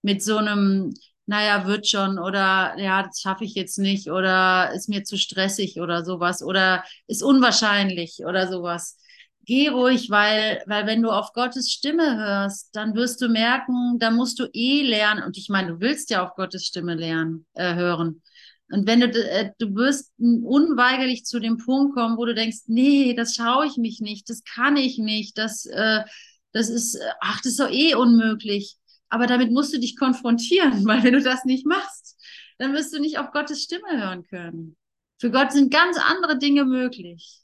Mit 0.02 0.22
so 0.22 0.36
einem, 0.36 0.94
naja, 1.26 1.66
wird 1.66 1.88
schon 1.88 2.18
oder 2.18 2.78
ja, 2.78 3.02
das 3.02 3.20
schaffe 3.20 3.44
ich 3.44 3.54
jetzt 3.54 3.78
nicht 3.78 4.10
oder 4.10 4.72
ist 4.74 4.88
mir 4.88 5.04
zu 5.04 5.16
stressig 5.18 5.80
oder 5.80 6.04
sowas 6.04 6.42
oder 6.42 6.84
ist 7.06 7.22
unwahrscheinlich 7.22 8.20
oder 8.26 8.48
sowas 8.48 8.98
geh 9.44 9.68
ruhig, 9.68 10.10
weil, 10.10 10.62
weil 10.66 10.86
wenn 10.86 11.02
du 11.02 11.10
auf 11.10 11.32
Gottes 11.32 11.70
Stimme 11.70 12.16
hörst, 12.16 12.74
dann 12.74 12.94
wirst 12.94 13.20
du 13.20 13.28
merken, 13.28 13.98
da 13.98 14.10
musst 14.10 14.38
du 14.38 14.48
eh 14.52 14.82
lernen. 14.82 15.22
Und 15.22 15.36
ich 15.38 15.48
meine, 15.48 15.74
du 15.74 15.80
willst 15.80 16.10
ja 16.10 16.24
auf 16.24 16.34
Gottes 16.34 16.64
Stimme 16.64 16.94
lernen, 16.94 17.46
äh, 17.54 17.74
hören. 17.74 18.22
Und 18.70 18.86
wenn 18.86 19.00
du, 19.00 19.06
äh, 19.08 19.50
du 19.58 19.74
wirst 19.74 20.12
unweigerlich 20.18 21.24
zu 21.24 21.40
dem 21.40 21.58
Punkt 21.58 21.94
kommen, 21.94 22.16
wo 22.16 22.24
du 22.24 22.34
denkst, 22.34 22.62
nee, 22.66 23.14
das 23.14 23.34
schaue 23.34 23.66
ich 23.66 23.76
mich 23.76 24.00
nicht, 24.00 24.28
das 24.30 24.44
kann 24.44 24.76
ich 24.76 24.98
nicht, 24.98 25.38
das, 25.38 25.66
äh, 25.66 26.04
das 26.52 26.68
ist, 26.68 26.98
ach, 27.20 27.40
das 27.40 27.52
ist 27.52 27.60
doch 27.60 27.70
eh 27.70 27.94
unmöglich. 27.94 28.76
Aber 29.08 29.26
damit 29.26 29.50
musst 29.50 29.74
du 29.74 29.80
dich 29.80 29.96
konfrontieren, 29.96 30.84
weil 30.86 31.02
wenn 31.02 31.14
du 31.14 31.22
das 31.22 31.44
nicht 31.44 31.66
machst, 31.66 32.16
dann 32.58 32.72
wirst 32.74 32.94
du 32.94 33.00
nicht 33.00 33.18
auf 33.18 33.32
Gottes 33.32 33.62
Stimme 33.62 34.00
hören 34.00 34.22
können. 34.24 34.76
Für 35.18 35.30
Gott 35.30 35.52
sind 35.52 35.72
ganz 35.72 35.98
andere 35.98 36.38
Dinge 36.38 36.64
möglich. 36.64 37.40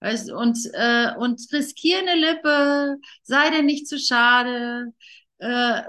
Und, 0.00 0.58
äh, 0.74 1.14
und 1.16 1.40
riskier 1.52 1.98
eine 1.98 2.14
Lippe, 2.14 2.96
sei 3.22 3.50
dir 3.50 3.62
nicht 3.62 3.88
zu 3.88 3.98
schade, 3.98 4.92
äh, 5.38 5.82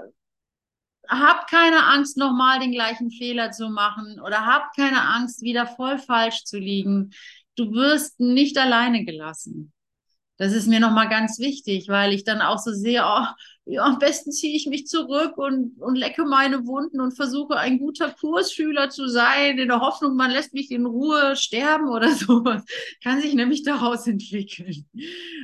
hab 1.08 1.48
keine 1.48 1.84
Angst, 1.86 2.16
nochmal 2.16 2.60
den 2.60 2.72
gleichen 2.72 3.10
Fehler 3.10 3.50
zu 3.50 3.68
machen 3.70 4.20
oder 4.20 4.44
hab 4.44 4.74
keine 4.74 5.00
Angst, 5.02 5.42
wieder 5.42 5.66
voll 5.66 5.98
falsch 5.98 6.44
zu 6.44 6.58
liegen. 6.58 7.10
Du 7.56 7.72
wirst 7.72 8.20
nicht 8.20 8.58
alleine 8.58 9.04
gelassen. 9.04 9.72
Das 10.38 10.52
ist 10.52 10.68
mir 10.68 10.78
nochmal 10.78 11.08
ganz 11.08 11.40
wichtig, 11.40 11.88
weil 11.88 12.12
ich 12.12 12.22
dann 12.22 12.40
auch 12.40 12.58
so 12.58 12.72
sehe, 12.72 13.02
oh, 13.04 13.26
ja, 13.64 13.82
am 13.82 13.98
besten 13.98 14.30
ziehe 14.30 14.56
ich 14.56 14.66
mich 14.66 14.86
zurück 14.86 15.36
und, 15.36 15.78
und 15.82 15.96
lecke 15.96 16.24
meine 16.24 16.64
Wunden 16.66 17.00
und 17.00 17.16
versuche 17.16 17.56
ein 17.56 17.78
guter 17.78 18.10
Kursschüler 18.12 18.88
zu 18.88 19.08
sein, 19.08 19.58
in 19.58 19.68
der 19.68 19.80
Hoffnung, 19.80 20.14
man 20.16 20.30
lässt 20.30 20.54
mich 20.54 20.70
in 20.70 20.86
Ruhe 20.86 21.34
sterben 21.36 21.88
oder 21.88 22.10
sowas. 22.14 22.64
Kann 23.02 23.20
sich 23.20 23.34
nämlich 23.34 23.64
daraus 23.64 24.06
entwickeln. 24.06 24.86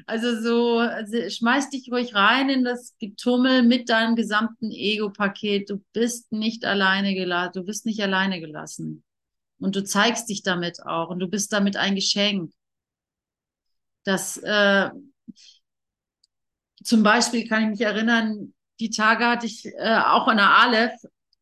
Also 0.06 0.40
so, 0.40 0.78
also 0.78 1.28
schmeiß 1.28 1.70
dich 1.70 1.90
ruhig 1.90 2.14
rein 2.14 2.48
in 2.48 2.64
das 2.64 2.94
Getummel 2.98 3.62
mit 3.62 3.90
deinem 3.90 4.14
gesamten 4.14 4.70
Ego-Paket. 4.70 5.68
Du 5.70 5.82
bist 5.92 6.32
nicht 6.32 6.64
alleine 6.64 7.14
gelassen, 7.14 7.52
du 7.54 7.64
bist 7.64 7.84
nicht 7.84 8.00
alleine 8.00 8.40
gelassen. 8.40 9.02
Und 9.58 9.76
du 9.76 9.84
zeigst 9.84 10.28
dich 10.30 10.42
damit 10.42 10.86
auch 10.86 11.10
und 11.10 11.18
du 11.18 11.26
bist 11.26 11.52
damit 11.52 11.76
ein 11.76 11.94
Geschenk. 11.94 12.52
Das, 14.04 14.36
äh, 14.38 14.90
zum 16.82 17.02
Beispiel 17.02 17.48
kann 17.48 17.62
ich 17.64 17.68
mich 17.70 17.80
erinnern, 17.80 18.52
die 18.80 18.90
Tage 18.90 19.26
hatte 19.26 19.46
ich 19.46 19.64
äh, 19.66 20.00
auch 20.04 20.28
in 20.28 20.36
der 20.36 20.50
Aleph 20.50 20.92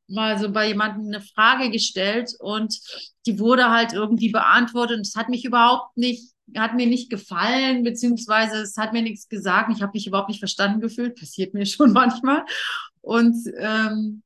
mal 0.09 0.39
so 0.39 0.53
bei 0.53 0.69
jemandem 0.69 1.07
eine 1.07 1.21
Frage 1.21 1.71
gestellt 1.71 2.33
und 2.39 2.79
die 3.27 3.39
wurde 3.39 3.71
halt 3.71 3.93
irgendwie 3.93 4.31
beantwortet 4.31 4.99
und 4.99 5.07
es 5.07 5.17
hat 5.17 5.29
mich 5.29 5.45
überhaupt 5.45 5.97
nicht, 5.97 6.33
hat 6.57 6.75
mir 6.75 6.87
nicht 6.87 7.11
gefallen, 7.11 7.83
beziehungsweise 7.83 8.59
es 8.59 8.77
hat 8.77 8.93
mir 8.93 9.03
nichts 9.03 9.29
gesagt. 9.29 9.73
Ich 9.75 9.83
habe 9.83 9.93
mich 9.95 10.07
überhaupt 10.07 10.29
nicht 10.29 10.41
verstanden 10.41 10.81
gefühlt, 10.81 11.19
passiert 11.19 11.55
mir 11.55 11.67
schon 11.67 11.93
manchmal. 11.93 12.45
Und 13.01 13.37
ähm, 13.59 14.23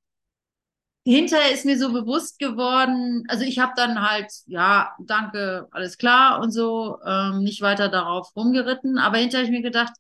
hinterher 1.12 1.52
ist 1.52 1.64
mir 1.64 1.78
so 1.78 1.92
bewusst 1.92 2.38
geworden, 2.38 3.24
also 3.28 3.44
ich 3.44 3.58
habe 3.58 3.72
dann 3.76 4.02
halt, 4.02 4.32
ja, 4.46 4.94
danke, 4.98 5.68
alles 5.70 5.98
klar 5.98 6.40
und 6.40 6.50
so, 6.52 6.98
ähm, 7.06 7.40
nicht 7.44 7.60
weiter 7.62 7.88
darauf 7.88 8.34
rumgeritten, 8.36 8.98
aber 8.98 9.18
hinterher 9.18 9.46
habe 9.46 9.54
ich 9.54 9.58
mir 9.62 9.66
gedacht, 9.66 9.92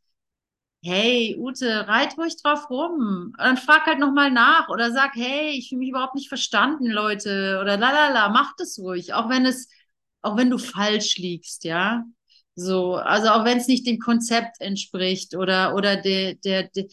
hey, 0.84 1.36
Ute, 1.38 1.88
reit 1.88 2.16
ruhig 2.18 2.36
drauf 2.42 2.70
rum. 2.70 3.34
Dann 3.38 3.56
frag 3.56 3.86
halt 3.86 3.98
nochmal 3.98 4.30
nach 4.30 4.68
oder 4.68 4.92
sag, 4.92 5.14
hey, 5.16 5.50
ich 5.50 5.68
fühle 5.68 5.80
mich 5.80 5.88
überhaupt 5.90 6.14
nicht 6.14 6.28
verstanden, 6.28 6.86
Leute. 6.86 7.58
Oder 7.60 7.76
lalala, 7.76 8.28
mach 8.28 8.52
das 8.56 8.78
ruhig, 8.78 9.12
auch 9.14 9.28
wenn 9.28 9.46
es, 9.46 9.68
auch 10.22 10.36
wenn 10.36 10.50
du 10.50 10.58
falsch 10.58 11.16
liegst, 11.18 11.64
ja. 11.64 12.04
So, 12.54 12.94
also 12.94 13.28
auch 13.30 13.44
wenn 13.44 13.58
es 13.58 13.68
nicht 13.68 13.86
dem 13.86 13.98
Konzept 13.98 14.60
entspricht 14.60 15.36
oder, 15.36 15.74
oder 15.74 15.96
der, 15.96 16.34
der, 16.36 16.68
der, 16.68 16.86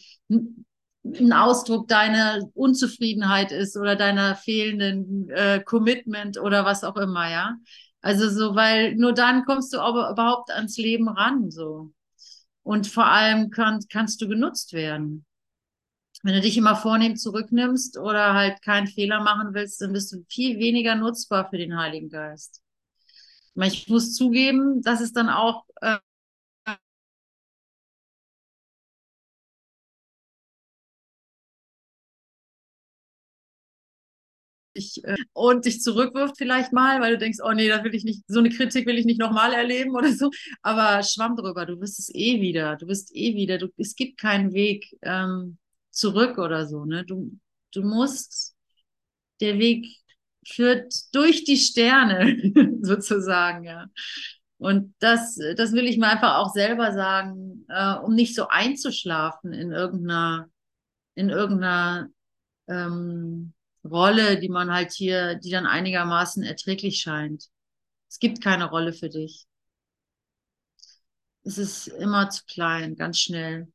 ein 1.04 1.32
Ausdruck 1.32 1.86
deiner 1.88 2.48
Unzufriedenheit 2.54 3.52
ist 3.52 3.76
oder 3.76 3.94
deiner 3.94 4.36
fehlenden 4.36 5.28
äh, 5.28 5.62
Commitment 5.62 6.38
oder 6.40 6.64
was 6.64 6.82
auch 6.82 6.96
immer, 6.96 7.30
ja. 7.30 7.56
Also 8.00 8.28
so, 8.28 8.54
weil 8.54 8.94
nur 8.96 9.12
dann 9.12 9.44
kommst 9.44 9.72
du 9.72 9.80
aber 9.80 10.10
überhaupt 10.10 10.50
ans 10.50 10.76
Leben 10.76 11.08
ran, 11.08 11.50
so. 11.50 11.92
Und 12.62 12.86
vor 12.86 13.06
allem 13.06 13.50
kann, 13.50 13.80
kannst 13.90 14.20
du 14.22 14.28
genutzt 14.28 14.72
werden. 14.72 15.26
Wenn 16.22 16.34
du 16.34 16.40
dich 16.40 16.56
immer 16.56 16.74
vornehm 16.74 17.16
zurücknimmst 17.16 17.98
oder 17.98 18.32
halt 18.32 18.62
keinen 18.62 18.86
Fehler 18.86 19.22
machen 19.22 19.52
willst, 19.52 19.82
dann 19.82 19.92
bist 19.92 20.10
du 20.12 20.24
viel 20.28 20.58
weniger 20.58 20.94
nutzbar 20.94 21.50
für 21.50 21.58
den 21.58 21.76
Heiligen 21.76 22.08
Geist. 22.08 22.62
Ich 23.62 23.88
muss 23.88 24.14
zugeben, 24.14 24.82
dass 24.82 25.00
es 25.00 25.12
dann 25.12 25.28
auch 25.28 25.64
dich, 34.76 35.02
äh, 35.04 35.16
und 35.32 35.64
dich 35.64 35.82
zurückwirft 35.82 36.36
vielleicht 36.38 36.72
mal, 36.72 37.00
weil 37.00 37.12
du 37.12 37.18
denkst, 37.18 37.38
oh 37.42 37.52
nee, 37.52 37.68
das 37.68 37.84
will 37.84 37.94
ich 37.94 38.04
nicht, 38.04 38.22
so 38.26 38.40
eine 38.40 38.50
Kritik 38.50 38.86
will 38.86 38.98
ich 38.98 39.06
nicht 39.06 39.20
nochmal 39.20 39.52
erleben 39.52 39.94
oder 39.96 40.12
so. 40.12 40.30
Aber 40.62 41.02
schwamm 41.02 41.36
drüber, 41.36 41.66
du 41.66 41.80
wirst 41.80 41.98
es 41.98 42.14
eh 42.14 42.40
wieder, 42.40 42.76
du 42.76 42.86
wirst 42.88 43.14
eh 43.14 43.34
wieder, 43.34 43.58
du, 43.58 43.68
es 43.76 43.94
gibt 43.94 44.18
keinen 44.18 44.52
Weg 44.52 44.96
ähm, 45.02 45.58
zurück 45.90 46.38
oder 46.38 46.66
so. 46.66 46.84
Ne? 46.84 47.04
Du, 47.04 47.38
du 47.72 47.82
musst, 47.82 48.54
der 49.40 49.58
Weg 49.58 49.86
führt 50.46 50.92
durch 51.12 51.44
die 51.44 51.56
Sterne 51.56 52.78
sozusagen, 52.82 53.64
ja. 53.64 53.86
Und 54.58 54.94
das, 54.98 55.38
das 55.56 55.72
will 55.72 55.86
ich 55.86 55.98
mir 55.98 56.08
einfach 56.08 56.36
auch 56.36 56.52
selber 56.52 56.92
sagen, 56.92 57.66
äh, 57.68 57.96
um 57.96 58.14
nicht 58.14 58.34
so 58.34 58.48
einzuschlafen 58.48 59.52
in 59.52 59.72
irgendeiner, 59.72 60.48
in 61.16 61.28
irgendeiner 61.28 62.08
ähm, 62.68 63.53
Rolle, 63.84 64.38
die 64.40 64.48
man 64.48 64.72
halt 64.72 64.92
hier, 64.92 65.36
die 65.36 65.50
dann 65.50 65.66
einigermaßen 65.66 66.42
erträglich 66.42 67.00
scheint. 67.00 67.48
Es 68.08 68.18
gibt 68.18 68.42
keine 68.42 68.70
Rolle 68.70 68.92
für 68.92 69.08
dich. 69.10 69.46
es 71.44 71.58
ist 71.58 71.86
immer 71.88 72.28
zu 72.30 72.44
klein, 72.46 72.96
ganz 72.96 73.18
schnell. 73.18 73.68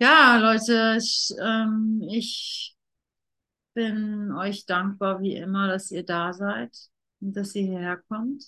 Ja, 0.00 0.36
Leute, 0.36 0.96
ich, 0.98 1.30
ähm, 1.40 2.02
ich 2.10 2.76
bin 3.74 4.32
euch 4.32 4.66
dankbar 4.66 5.20
wie 5.20 5.36
immer, 5.36 5.68
dass 5.68 5.90
ihr 5.90 6.04
da 6.04 6.32
seid 6.32 6.76
und 7.20 7.36
dass 7.36 7.54
ihr 7.54 7.62
hierher 7.62 7.96
kommt, 8.08 8.44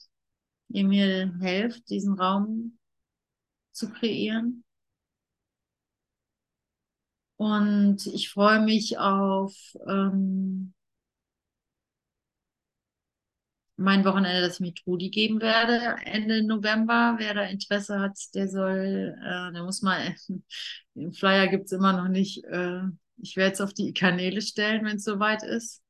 ihr 0.69 0.85
mir 0.87 1.35
helft, 1.41 1.89
diesen 1.91 2.15
Raum 2.19 2.79
zu 3.73 3.91
kreieren. 3.93 4.66
Und 7.37 8.07
ich 8.07 8.31
freue 8.31 8.61
mich 8.61 8.99
auf 8.99 9.55
ähm, 9.87 10.73
mein 13.77 14.05
Wochenende, 14.05 14.41
das 14.41 14.55
ich 14.55 14.61
mit 14.61 14.79
Trudi 14.79 15.11
geben 15.11 15.41
werde, 15.41 15.97
Ende 16.07 16.43
November. 16.43 17.17
Wer 17.19 17.35
da 17.35 17.43
Interesse 17.43 18.01
hat, 18.01 18.19
der 18.35 18.49
soll, 18.49 19.15
äh, 19.23 19.53
der 19.53 19.63
muss 19.65 19.83
mal, 19.83 20.15
den 20.95 21.13
Flyer 21.13 21.49
gibt 21.49 21.67
es 21.67 21.73
immer 21.73 21.93
noch 21.93 22.09
nicht. 22.09 22.45
Äh, 22.45 22.83
ich 23.19 23.37
werde 23.37 23.53
es 23.55 23.61
auf 23.61 23.75
die 23.75 23.93
Kanäle 23.93 24.41
stellen, 24.43 24.85
wenn 24.85 24.97
es 24.97 25.05
soweit 25.05 25.43
ist. 25.43 25.83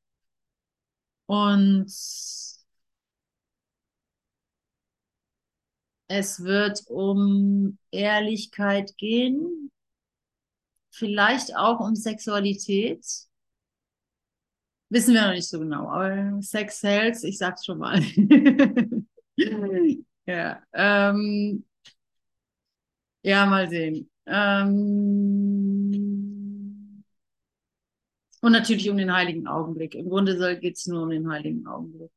Und 1.27 1.87
es 6.09 6.43
wird 6.43 6.83
um 6.89 7.79
Ehrlichkeit 7.91 8.97
gehen, 8.99 9.71
vielleicht 10.97 11.55
auch 11.57 11.81
um 11.81 11.95
Sexualität. 11.95 13.05
Wissen 14.89 15.15
wir 15.15 15.23
noch 15.23 15.33
nicht 15.33 15.49
so 15.49 15.59
genau, 15.59 15.89
aber 15.91 16.41
Sex 16.43 16.81
sells, 16.81 17.25
ich 17.25 17.39
sag's 17.39 17.65
schon 17.65 17.79
mal. 17.79 18.01
ja, 20.27 20.63
ähm, 20.73 21.65
ja, 23.23 23.47
mal 23.47 23.69
sehen. 23.69 24.09
Ähm, 24.27 24.77
und 28.41 28.53
natürlich 28.53 28.89
um 28.89 28.97
den 28.97 29.13
heiligen 29.13 29.49
Augenblick. 29.49 29.95
Im 29.97 30.09
Grunde 30.09 30.59
geht 30.61 30.77
es 30.77 30.87
nur 30.87 31.03
um 31.03 31.11
den 31.11 31.29
heiligen 31.29 31.67
Augenblick. 31.67 32.13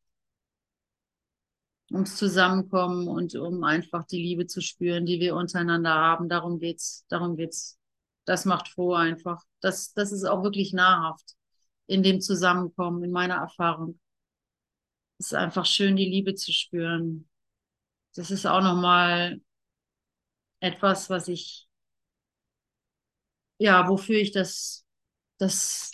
Ums 1.91 2.17
Zusammenkommen 2.17 3.07
und 3.07 3.35
um 3.35 3.63
einfach 3.63 4.05
die 4.05 4.21
Liebe 4.21 4.45
zu 4.45 4.61
spüren, 4.61 5.07
die 5.07 5.19
wir 5.19 5.35
untereinander 5.35 5.95
haben. 5.95 6.29
Darum 6.29 6.59
geht's. 6.59 7.03
Darum 7.09 7.35
geht's. 7.35 7.78
Das 8.29 8.45
macht 8.45 8.67
froh 8.67 8.93
einfach. 8.93 9.41
Das, 9.59 9.91
das 9.93 10.11
ist 10.11 10.23
auch 10.23 10.43
wirklich 10.43 10.71
nahrhaft 10.71 11.35
in 11.87 12.03
dem 12.03 12.21
Zusammenkommen, 12.21 13.03
in 13.03 13.11
meiner 13.11 13.33
Erfahrung. 13.37 13.99
Es 15.17 15.31
ist 15.31 15.33
einfach 15.33 15.65
schön, 15.65 15.95
die 15.95 16.05
Liebe 16.05 16.35
zu 16.35 16.53
spüren. 16.53 17.27
Das 18.13 18.29
ist 18.29 18.45
auch 18.45 18.61
nochmal 18.61 19.41
etwas, 20.59 21.09
was 21.09 21.27
ich, 21.27 21.67
ja, 23.57 23.89
wofür 23.89 24.19
ich 24.19 24.31
das, 24.31 24.85
das, 25.39 25.89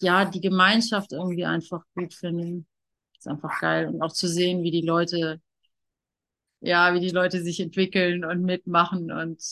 ja, 0.00 0.24
die 0.24 0.40
Gemeinschaft 0.40 1.10
irgendwie 1.10 1.46
einfach 1.46 1.82
gut 1.96 2.14
finde. 2.14 2.64
Ist 3.18 3.26
einfach 3.26 3.60
geil. 3.60 3.88
Und 3.88 4.02
auch 4.02 4.12
zu 4.12 4.28
sehen, 4.28 4.62
wie 4.62 4.70
die 4.70 4.86
Leute, 4.86 5.42
ja, 6.60 6.94
wie 6.94 7.00
die 7.00 7.10
Leute 7.10 7.42
sich 7.42 7.58
entwickeln 7.58 8.24
und 8.24 8.42
mitmachen 8.42 9.10
und 9.10 9.42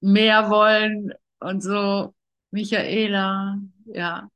mehr 0.00 0.50
wollen 0.50 1.12
und 1.44 1.60
so. 1.62 2.14
Michaela, 2.50 3.58
ja, 3.86 4.28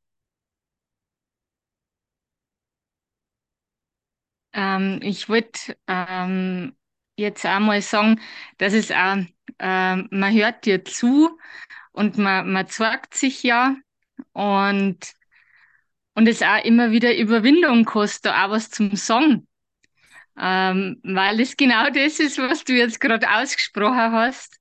Ähm, 4.52 5.00
ich 5.02 5.28
wollte 5.28 5.76
ähm, 5.86 6.76
jetzt 7.16 7.44
einmal 7.46 7.82
sagen, 7.82 8.20
dass 8.58 8.72
es 8.72 8.90
auch, 8.90 9.18
ähm, 9.58 10.08
man 10.10 10.32
hört 10.34 10.64
dir 10.66 10.84
zu 10.84 11.38
und 11.92 12.18
man, 12.18 12.52
man 12.52 12.68
zeigt 12.68 13.14
sich 13.14 13.42
ja 13.42 13.76
und, 14.32 15.14
und 16.14 16.26
es 16.28 16.42
auch 16.42 16.62
immer 16.64 16.90
wieder 16.90 17.16
Überwindung 17.16 17.84
kostet, 17.84 18.32
auch 18.32 18.50
was 18.50 18.70
zum 18.70 18.96
Sagen. 18.96 19.46
Ähm, 20.38 21.00
weil 21.04 21.40
es 21.40 21.56
genau 21.56 21.90
das 21.90 22.20
ist, 22.20 22.38
was 22.38 22.64
du 22.64 22.74
jetzt 22.74 23.00
gerade 23.00 23.30
ausgesprochen 23.30 24.12
hast. 24.12 24.57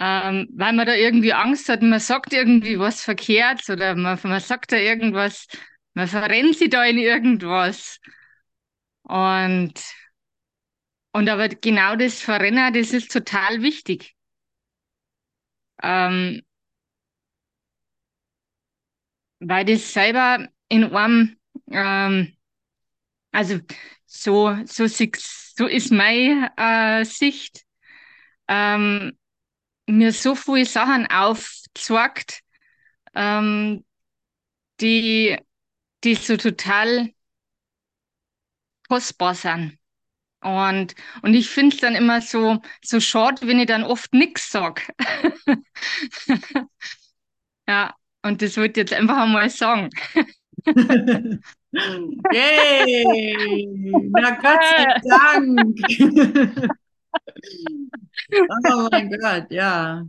Ähm, 0.00 0.48
weil 0.52 0.72
man 0.74 0.86
da 0.86 0.94
irgendwie 0.94 1.32
Angst 1.32 1.68
hat, 1.68 1.82
man 1.82 1.98
sagt 2.00 2.32
irgendwie 2.32 2.78
was 2.78 3.02
verkehrt 3.02 3.68
oder 3.68 3.94
man, 3.96 4.18
man 4.22 4.40
sagt 4.40 4.72
da 4.72 4.76
irgendwas, 4.76 5.46
man 5.94 6.06
verrennt 6.08 6.56
sich 6.56 6.70
da 6.70 6.84
in 6.84 6.98
irgendwas. 6.98 7.98
Und, 9.02 9.74
und 11.12 11.28
aber 11.28 11.48
genau 11.50 11.96
das 11.96 12.20
Verrennen, 12.20 12.72
das 12.72 12.92
ist 12.94 13.12
total 13.12 13.60
wichtig. 13.62 14.14
Ähm, 15.82 16.42
weil 19.40 19.64
das 19.64 19.92
selber 19.92 20.48
in 20.68 20.84
einem, 20.84 21.36
ähm, 21.70 22.36
also 23.32 23.60
so, 24.06 24.56
so, 24.66 24.86
so 24.88 25.66
ist 25.66 25.92
meine 25.92 26.50
äh, 26.56 27.04
Sicht, 27.04 27.64
ähm, 28.48 29.18
mir 29.88 30.12
so 30.12 30.34
viele 30.34 30.66
Sachen 30.66 31.06
aufzeigt, 31.06 32.40
ähm, 33.14 33.84
die, 34.80 35.38
die 36.04 36.14
so 36.14 36.36
total 36.36 37.10
kostbar 38.88 39.34
sind. 39.34 39.78
Und, 40.40 40.94
und 41.22 41.34
ich 41.34 41.48
finde 41.48 41.74
es 41.74 41.80
dann 41.80 41.96
immer 41.96 42.20
so, 42.20 42.62
so 42.84 43.00
schade, 43.00 43.46
wenn 43.46 43.58
ich 43.58 43.66
dann 43.66 43.82
oft 43.82 44.12
nichts 44.14 44.50
sage. 44.50 44.82
ja, 47.66 47.94
und 48.22 48.40
das 48.40 48.56
wollte 48.56 48.80
ich 48.80 48.88
jetzt 48.88 48.92
einfach 48.92 49.16
einmal 49.18 49.50
sagen. 49.50 49.90
Yay! 52.32 53.66
Na 54.12 54.30
Gott 54.30 54.64
sei 54.64 54.86
Dank! 55.08 56.70
oh 58.32 58.88
mein 58.90 59.10
Gott, 59.10 59.50
ja. 59.50 60.04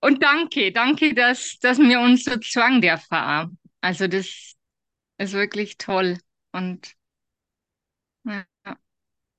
Und 0.00 0.22
danke, 0.22 0.72
danke, 0.72 1.14
dass, 1.14 1.58
dass 1.60 1.78
wir 1.78 2.00
uns 2.00 2.24
so 2.24 2.38
zwang 2.38 2.80
dürfen. 2.80 3.58
Also 3.80 4.06
das, 4.06 4.56
ist 5.18 5.32
wirklich 5.32 5.76
toll. 5.76 6.18
Und 6.52 6.94
ja, 8.24 8.44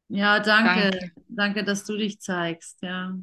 ja 0.10 0.40
danke. 0.40 0.92
danke. 0.92 1.12
Danke, 1.30 1.64
dass 1.64 1.86
du 1.86 1.98
dich 1.98 2.20
zeigst, 2.20 2.82
ja. 2.82 3.18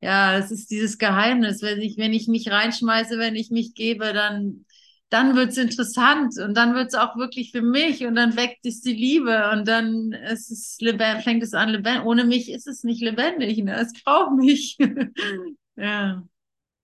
Ja, 0.00 0.36
es 0.36 0.50
ist 0.50 0.70
dieses 0.70 0.98
Geheimnis. 0.98 1.62
Wenn 1.62 1.80
ich, 1.80 1.96
wenn 1.96 2.12
ich 2.12 2.26
mich 2.26 2.50
reinschmeiße, 2.50 3.18
wenn 3.18 3.36
ich 3.36 3.50
mich 3.50 3.74
gebe, 3.74 4.12
dann, 4.12 4.66
dann 5.12 5.36
wird 5.36 5.50
es 5.50 5.58
interessant 5.58 6.38
und 6.38 6.54
dann 6.56 6.74
wird 6.74 6.88
es 6.88 6.94
auch 6.94 7.16
wirklich 7.16 7.52
für 7.52 7.60
mich 7.62 8.04
und 8.06 8.14
dann 8.14 8.34
weckt 8.36 8.64
es 8.64 8.80
die 8.80 8.94
Liebe 8.94 9.50
und 9.52 9.68
dann 9.68 10.12
ist 10.12 10.50
es 10.50 10.78
fängt 11.22 11.42
es 11.42 11.52
an 11.54 11.68
lebendig. 11.68 12.06
Ohne 12.06 12.24
mich 12.24 12.50
ist 12.50 12.66
es 12.66 12.82
nicht 12.82 13.02
lebendig. 13.02 13.58
Ne? 13.58 13.74
Es 13.76 13.92
braucht 14.02 14.32
mich. 14.32 14.78
ja. 15.76 16.22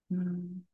Hm. 0.09 0.65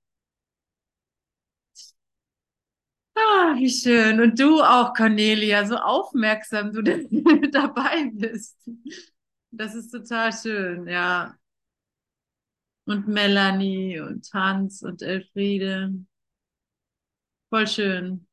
Ah, 3.17 3.55
wie 3.57 3.69
schön. 3.69 4.19
Und 4.21 4.39
du 4.39 4.61
auch, 4.61 4.93
Cornelia, 4.93 5.65
so 5.65 5.75
aufmerksam 5.77 6.73
du 6.73 6.81
dabei 7.51 8.11
bist. 8.13 8.57
Das 9.51 9.73
ist 9.75 9.89
total 9.91 10.33
schön, 10.33 10.87
ja. 10.87 11.35
Und 12.85 13.07
Melanie 13.07 13.99
und 13.99 14.27
Hans 14.33 14.81
und 14.83 15.01
Elfriede. 15.01 15.93
Voll 17.55 17.67
schön. 17.67 18.24